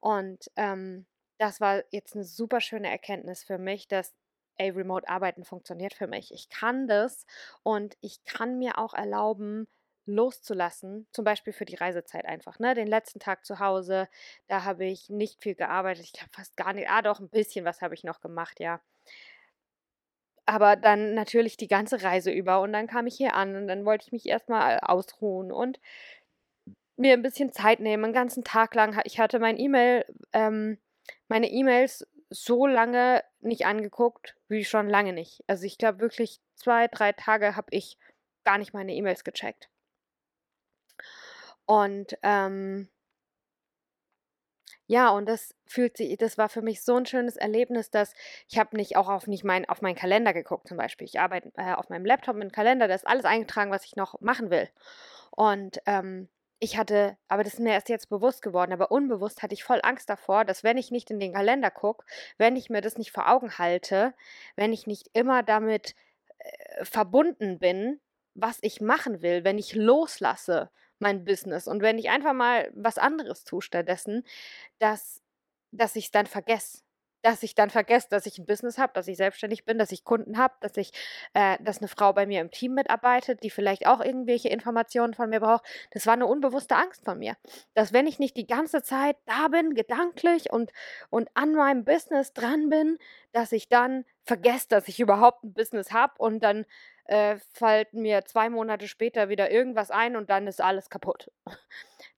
[0.00, 1.06] Und ähm,
[1.38, 4.12] das war jetzt eine super schöne Erkenntnis für mich, dass
[4.56, 6.32] ey, Remote-Arbeiten funktioniert für mich.
[6.32, 7.24] Ich kann das
[7.62, 9.68] und ich kann mir auch erlauben,
[10.06, 12.58] loszulassen, zum Beispiel für die Reisezeit einfach.
[12.58, 12.74] Ne?
[12.74, 14.08] Den letzten Tag zu Hause,
[14.48, 16.04] da habe ich nicht viel gearbeitet.
[16.04, 16.88] Ich glaube fast gar nicht.
[16.88, 18.80] Ah, doch, ein bisschen was habe ich noch gemacht, ja.
[20.46, 23.84] Aber dann natürlich die ganze Reise über und dann kam ich hier an und dann
[23.84, 25.80] wollte ich mich erstmal ausruhen und
[26.96, 28.98] mir ein bisschen Zeit nehmen, einen ganzen Tag lang.
[29.04, 30.78] Ich hatte mein E-Mail, ähm,
[31.28, 35.42] meine E-Mails so lange nicht angeguckt, wie schon lange nicht.
[35.46, 37.98] Also ich glaube wirklich zwei, drei Tage habe ich
[38.44, 39.68] gar nicht meine E-Mails gecheckt.
[41.66, 42.88] Und ähm,
[44.88, 48.14] ja, und das fühlt sich, das war für mich so ein schönes Erlebnis, dass
[48.48, 51.06] ich habe nicht auch auf nicht mein, auf meinen Kalender geguckt zum Beispiel.
[51.06, 53.96] Ich arbeite äh, auf meinem Laptop mit einem Kalender, da ist alles eingetragen, was ich
[53.96, 54.68] noch machen will.
[55.32, 56.28] Und ähm,
[56.60, 59.80] ich hatte, aber das ist mir erst jetzt bewusst geworden, aber unbewusst hatte ich voll
[59.82, 62.06] Angst davor, dass wenn ich nicht in den Kalender gucke,
[62.38, 64.14] wenn ich mir das nicht vor Augen halte,
[64.54, 65.94] wenn ich nicht immer damit
[66.38, 68.00] äh, verbunden bin,
[68.34, 71.68] was ich machen will, wenn ich loslasse, mein Business.
[71.68, 74.24] Und wenn ich einfach mal was anderes tue stattdessen,
[74.78, 75.22] dass,
[75.72, 76.80] dass ich es dann vergesse.
[77.22, 80.04] Dass ich dann vergesse, dass ich ein Business habe, dass ich selbstständig bin, dass ich
[80.04, 80.92] Kunden habe, dass ich,
[81.34, 85.30] äh, dass eine Frau bei mir im Team mitarbeitet, die vielleicht auch irgendwelche Informationen von
[85.30, 85.64] mir braucht.
[85.92, 87.36] Das war eine unbewusste Angst von mir.
[87.74, 90.72] Dass wenn ich nicht die ganze Zeit da bin, gedanklich und,
[91.10, 92.98] und an meinem Business dran bin,
[93.32, 96.64] dass ich dann vergesse, dass ich überhaupt ein Business habe und dann
[97.06, 101.30] äh, fällt mir zwei Monate später wieder irgendwas ein und dann ist alles kaputt.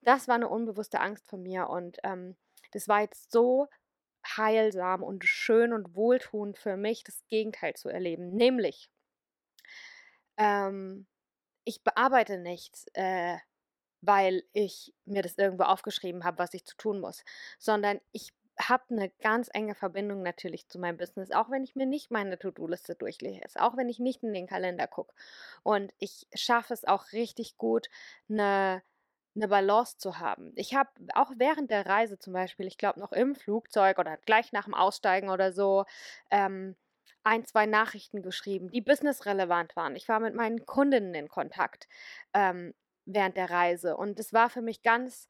[0.03, 2.37] Das war eine unbewusste Angst von mir und ähm,
[2.73, 3.69] das war jetzt so
[4.37, 8.31] heilsam und schön und wohltuend für mich, das Gegenteil zu erleben.
[8.35, 8.91] Nämlich,
[10.37, 11.07] ähm,
[11.65, 13.37] ich bearbeite nichts, äh,
[14.01, 17.25] weil ich mir das irgendwo aufgeschrieben habe, was ich zu tun muss,
[17.59, 21.87] sondern ich habe eine ganz enge Verbindung natürlich zu meinem Business, auch wenn ich mir
[21.87, 25.15] nicht meine To-Do-Liste durchlese, auch wenn ich nicht in den Kalender gucke.
[25.63, 27.89] Und ich schaffe es auch richtig gut,
[28.29, 28.83] eine
[29.39, 30.53] eine Balance zu haben.
[30.57, 34.53] Ich habe auch während der Reise zum Beispiel, ich glaube noch im Flugzeug oder gleich
[34.53, 35.85] nach dem Aussteigen oder so,
[36.31, 36.77] ähm,
[37.25, 39.97] ein, zwei Nachrichten geschrieben, die businessrelevant waren.
[39.97, 41.89] Ich war mit meinen Kundinnen in Kontakt
[42.35, 42.75] ähm,
[43.07, 45.29] während der Reise und es war für mich ganz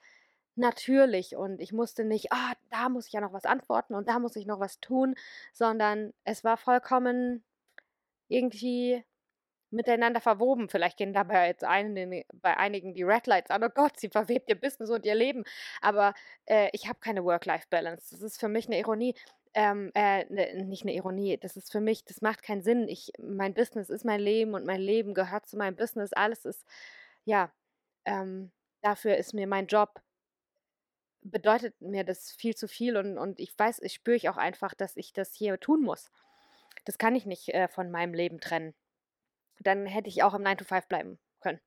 [0.57, 4.19] natürlich und ich musste nicht, ah, da muss ich ja noch was antworten und da
[4.19, 5.15] muss ich noch was tun,
[5.53, 7.45] sondern es war vollkommen
[8.29, 9.05] irgendwie
[9.71, 10.69] miteinander verwoben.
[10.69, 13.63] Vielleicht gehen dabei jetzt einen, bei einigen die Red Lights an.
[13.65, 15.45] Oh Gott, sie verwebt ihr Business und ihr Leben.
[15.81, 16.15] Aber
[16.47, 18.09] äh, ich habe keine Work-Life-Balance.
[18.11, 19.15] Das ist für mich eine Ironie.
[19.55, 21.39] Ähm, äh, ne, nicht eine Ironie.
[21.39, 22.89] Das ist für mich, das macht keinen Sinn.
[22.89, 26.13] Ich, mein Business ist mein Leben und mein Leben gehört zu meinem Business.
[26.13, 26.65] Alles ist,
[27.25, 27.51] ja,
[28.05, 28.51] ähm,
[28.83, 30.01] dafür ist mir mein Job
[31.21, 34.73] bedeutet mir das viel zu viel und, und ich weiß, ich spüre ich auch einfach,
[34.73, 36.11] dass ich das hier tun muss.
[36.85, 38.75] Das kann ich nicht äh, von meinem Leben trennen
[39.61, 41.61] dann hätte ich auch im 9 to 5 bleiben können.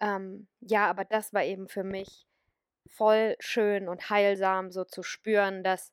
[0.00, 2.26] Ähm, ja, aber das war eben für mich
[2.88, 5.92] voll schön und heilsam, so zu spüren, dass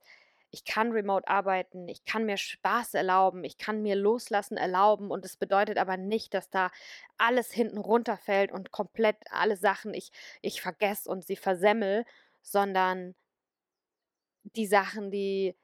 [0.50, 5.26] ich kann remote arbeiten, ich kann mir Spaß erlauben, ich kann mir loslassen erlauben und
[5.26, 6.72] es bedeutet aber nicht, dass da
[7.18, 10.12] alles hinten runterfällt und komplett alle Sachen ich,
[10.42, 12.06] ich vergesse und sie versemmel,
[12.42, 13.14] sondern
[14.44, 15.56] die Sachen, die,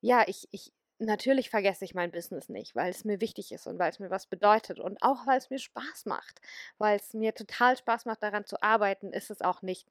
[0.00, 3.78] ja, ich, ich, natürlich vergesse ich mein Business nicht, weil es mir wichtig ist und
[3.78, 6.40] weil es mir was bedeutet und auch weil es mir Spaß macht,
[6.78, 9.88] weil es mir total Spaß macht, daran zu arbeiten, ist es auch nicht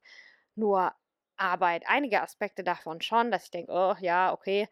[0.56, 0.94] nur
[1.38, 1.84] Arbeit.
[1.88, 4.68] Einige Aspekte davon schon, dass ich denke, oh ja, okay,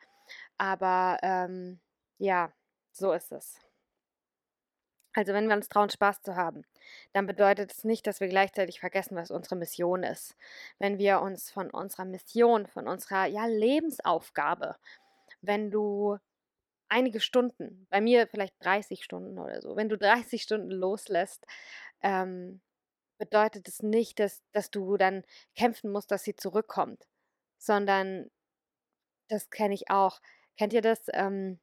[0.57, 1.79] aber ähm,
[2.17, 2.51] ja,
[2.91, 3.59] so ist es.
[5.15, 6.63] Also wenn wir uns trauen, Spaß zu haben,
[7.13, 10.35] dann bedeutet es nicht, dass wir gleichzeitig vergessen, was unsere Mission ist.
[10.79, 14.75] Wenn wir uns von unserer Mission, von unserer ja, Lebensaufgabe
[15.43, 16.17] wenn du
[16.89, 21.45] einige Stunden, bei mir vielleicht 30 Stunden oder so, wenn du 30 Stunden loslässt,
[22.01, 22.61] ähm,
[23.17, 25.23] bedeutet es nicht, dass, dass du dann
[25.55, 27.07] kämpfen musst, dass sie zurückkommt,
[27.57, 28.29] sondern
[29.29, 30.21] das kenne ich auch.
[30.57, 31.05] Kennt ihr das?
[31.13, 31.59] Ähm,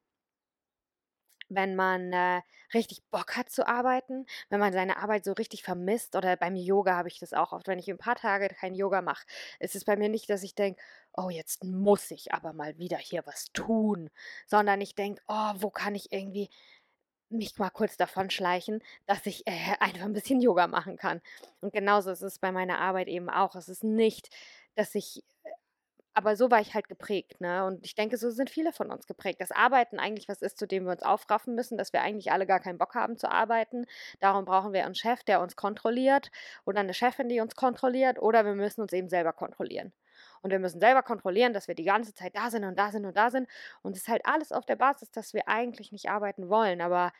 [1.53, 2.41] wenn man äh,
[2.73, 6.95] richtig Bock hat zu arbeiten, wenn man seine Arbeit so richtig vermisst oder beim Yoga
[6.95, 9.25] habe ich das auch oft, wenn ich ein paar Tage kein Yoga mache,
[9.59, 10.81] ist es bei mir nicht, dass ich denke,
[11.13, 14.09] oh, jetzt muss ich aber mal wieder hier was tun,
[14.47, 16.49] sondern ich denke, oh, wo kann ich irgendwie
[17.29, 21.21] mich mal kurz davon schleichen, dass ich äh, einfach ein bisschen Yoga machen kann.
[21.61, 23.55] Und genauso ist es bei meiner Arbeit eben auch.
[23.55, 24.29] Es ist nicht,
[24.75, 25.23] dass ich
[26.13, 27.65] aber so war ich halt geprägt, ne?
[27.65, 30.67] Und ich denke, so sind viele von uns geprägt, dass Arbeiten eigentlich was ist, zu
[30.67, 33.85] dem wir uns aufraffen müssen, dass wir eigentlich alle gar keinen Bock haben zu arbeiten.
[34.19, 36.31] Darum brauchen wir einen Chef, der uns kontrolliert
[36.65, 39.93] oder eine Chefin, die uns kontrolliert oder wir müssen uns eben selber kontrollieren.
[40.41, 43.05] Und wir müssen selber kontrollieren, dass wir die ganze Zeit da sind und da sind
[43.05, 43.47] und da sind.
[43.81, 46.81] Und es ist halt alles auf der Basis, dass wir eigentlich nicht arbeiten wollen.
[46.81, 47.11] Aber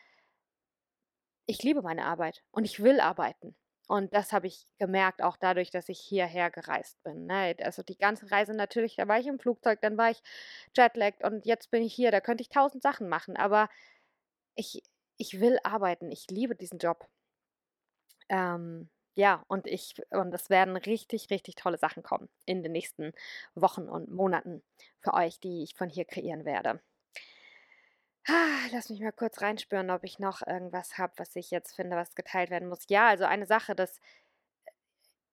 [1.46, 3.54] ich liebe meine Arbeit und ich will arbeiten.
[3.88, 7.26] Und das habe ich gemerkt, auch dadurch, dass ich hierher gereist bin.
[7.26, 7.54] Ne?
[7.62, 10.22] Also die ganze Reise natürlich, da war ich im Flugzeug, dann war ich
[10.76, 13.68] jetlagged und jetzt bin ich hier, da könnte ich tausend Sachen machen, aber
[14.56, 14.82] ich,
[15.18, 17.08] ich will arbeiten, ich liebe diesen Job.
[18.28, 23.12] Ähm, ja, und ich, und es werden richtig, richtig tolle Sachen kommen in den nächsten
[23.54, 24.62] Wochen und Monaten
[25.00, 26.80] für euch, die ich von hier kreieren werde.
[28.26, 31.96] Ah, lass mich mal kurz reinspüren, ob ich noch irgendwas habe, was ich jetzt finde,
[31.96, 32.84] was geteilt werden muss.
[32.88, 33.98] Ja, also eine Sache, dass
[34.66, 34.70] äh,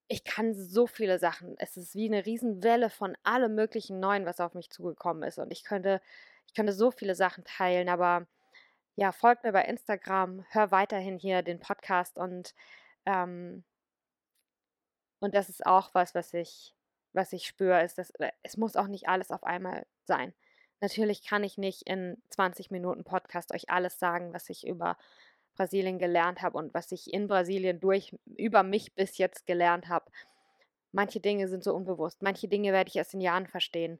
[0.07, 1.55] ich kann so viele Sachen.
[1.59, 5.39] Es ist wie eine Riesenwelle von allem möglichen Neuen, was auf mich zugekommen ist.
[5.39, 6.01] Und ich könnte,
[6.47, 8.27] ich könnte so viele Sachen teilen, aber
[8.95, 12.55] ja, folgt mir bei Instagram, hör weiterhin hier den Podcast und
[13.05, 13.63] ähm,
[15.19, 16.73] und das ist auch was, was ich,
[17.13, 20.33] was ich spüre, ist, dass äh, es muss auch nicht alles auf einmal sein.
[20.81, 24.97] Natürlich kann ich nicht in 20 Minuten Podcast euch alles sagen, was ich über
[25.55, 30.09] Brasilien gelernt habe und was ich in Brasilien durch über mich bis jetzt gelernt habe.
[30.93, 33.99] Manche Dinge sind so unbewusst, manche Dinge werde ich erst in Jahren verstehen.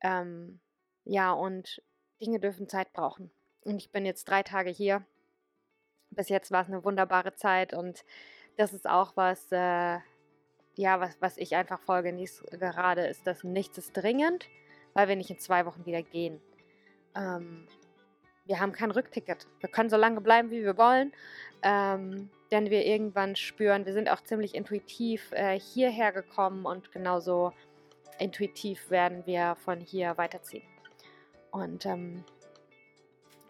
[0.00, 0.60] Ähm,
[1.04, 1.82] ja, und
[2.20, 3.30] Dinge dürfen Zeit brauchen.
[3.64, 5.04] Und ich bin jetzt drei Tage hier.
[6.10, 8.04] Bis jetzt war es eine wunderbare Zeit und
[8.56, 9.98] das ist auch was, äh,
[10.76, 14.48] ja, was, was ich einfach voll genieße gerade, ist, dass nichts ist dringend
[14.98, 16.40] weil wir nicht in zwei Wochen wieder gehen.
[17.14, 17.68] Ähm,
[18.46, 19.46] wir haben kein Rückticket.
[19.60, 21.12] Wir können so lange bleiben, wie wir wollen,
[21.62, 27.52] ähm, denn wir irgendwann spüren, wir sind auch ziemlich intuitiv äh, hierher gekommen und genauso
[28.18, 30.64] intuitiv werden wir von hier weiterziehen.
[31.52, 32.24] Und ähm,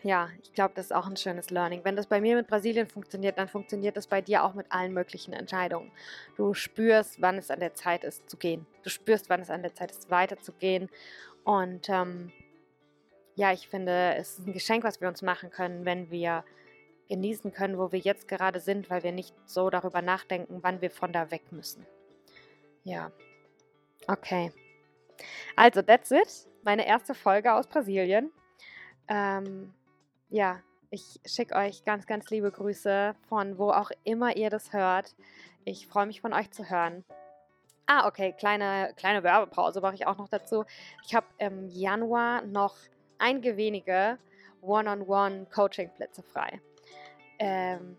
[0.03, 1.81] ja, ich glaube, das ist auch ein schönes Learning.
[1.83, 4.93] Wenn das bei mir mit Brasilien funktioniert, dann funktioniert das bei dir auch mit allen
[4.93, 5.91] möglichen Entscheidungen.
[6.37, 8.67] Du spürst, wann es an der Zeit ist zu gehen.
[8.85, 10.89] Du spürst, wann es an der Zeit ist weiterzugehen.
[11.49, 12.31] Und ähm,
[13.35, 16.45] ja, ich finde, es ist ein Geschenk, was wir uns machen können, wenn wir
[17.09, 20.91] genießen können, wo wir jetzt gerade sind, weil wir nicht so darüber nachdenken, wann wir
[20.91, 21.87] von da weg müssen.
[22.85, 23.11] ja.
[24.07, 24.53] Okay.
[25.57, 26.47] Also, that's it.
[26.65, 28.31] Meine erste Folge aus Brasilien.
[29.09, 29.73] Ähm,
[30.29, 35.17] ja, ich schicke euch ganz, ganz liebe Grüße von wo auch immer ihr das hört.
[35.65, 37.07] Ich freue mich von euch zu hören.
[37.91, 40.66] Ah, okay, kleine, kleine Werbepause mache ich auch noch dazu.
[41.07, 42.76] Ich habe im Januar noch
[43.16, 44.18] einige wenige
[44.61, 46.61] One-on-One-Coaching-Plätze frei.
[47.39, 47.97] Ähm,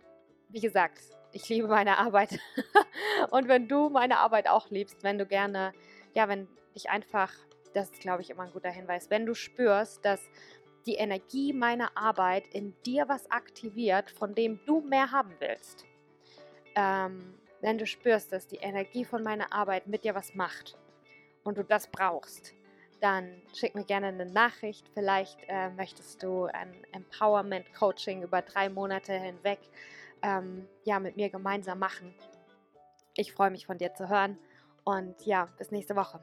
[0.50, 1.00] wie gesagt,
[1.32, 2.38] ich liebe meine Arbeit.
[3.32, 5.74] Und wenn du meine Arbeit auch liebst, wenn du gerne,
[6.14, 7.34] ja, wenn dich einfach,
[7.74, 10.22] das ist, glaube ich, immer ein guter Hinweis, wenn du spürst, dass
[10.86, 15.88] die Energie meiner Arbeit in dir was aktiviert, von dem du mehr haben willst.
[16.76, 20.78] Ähm, wenn du spürst, dass die Energie von meiner Arbeit mit dir was macht
[21.44, 22.54] und du das brauchst,
[23.02, 24.90] dann schick mir gerne eine Nachricht.
[24.94, 29.60] Vielleicht äh, möchtest du ein Empowerment-Coaching über drei Monate hinweg
[30.22, 32.14] ähm, ja, mit mir gemeinsam machen.
[33.16, 34.38] Ich freue mich von dir zu hören
[34.84, 36.20] und ja, bis nächste Woche.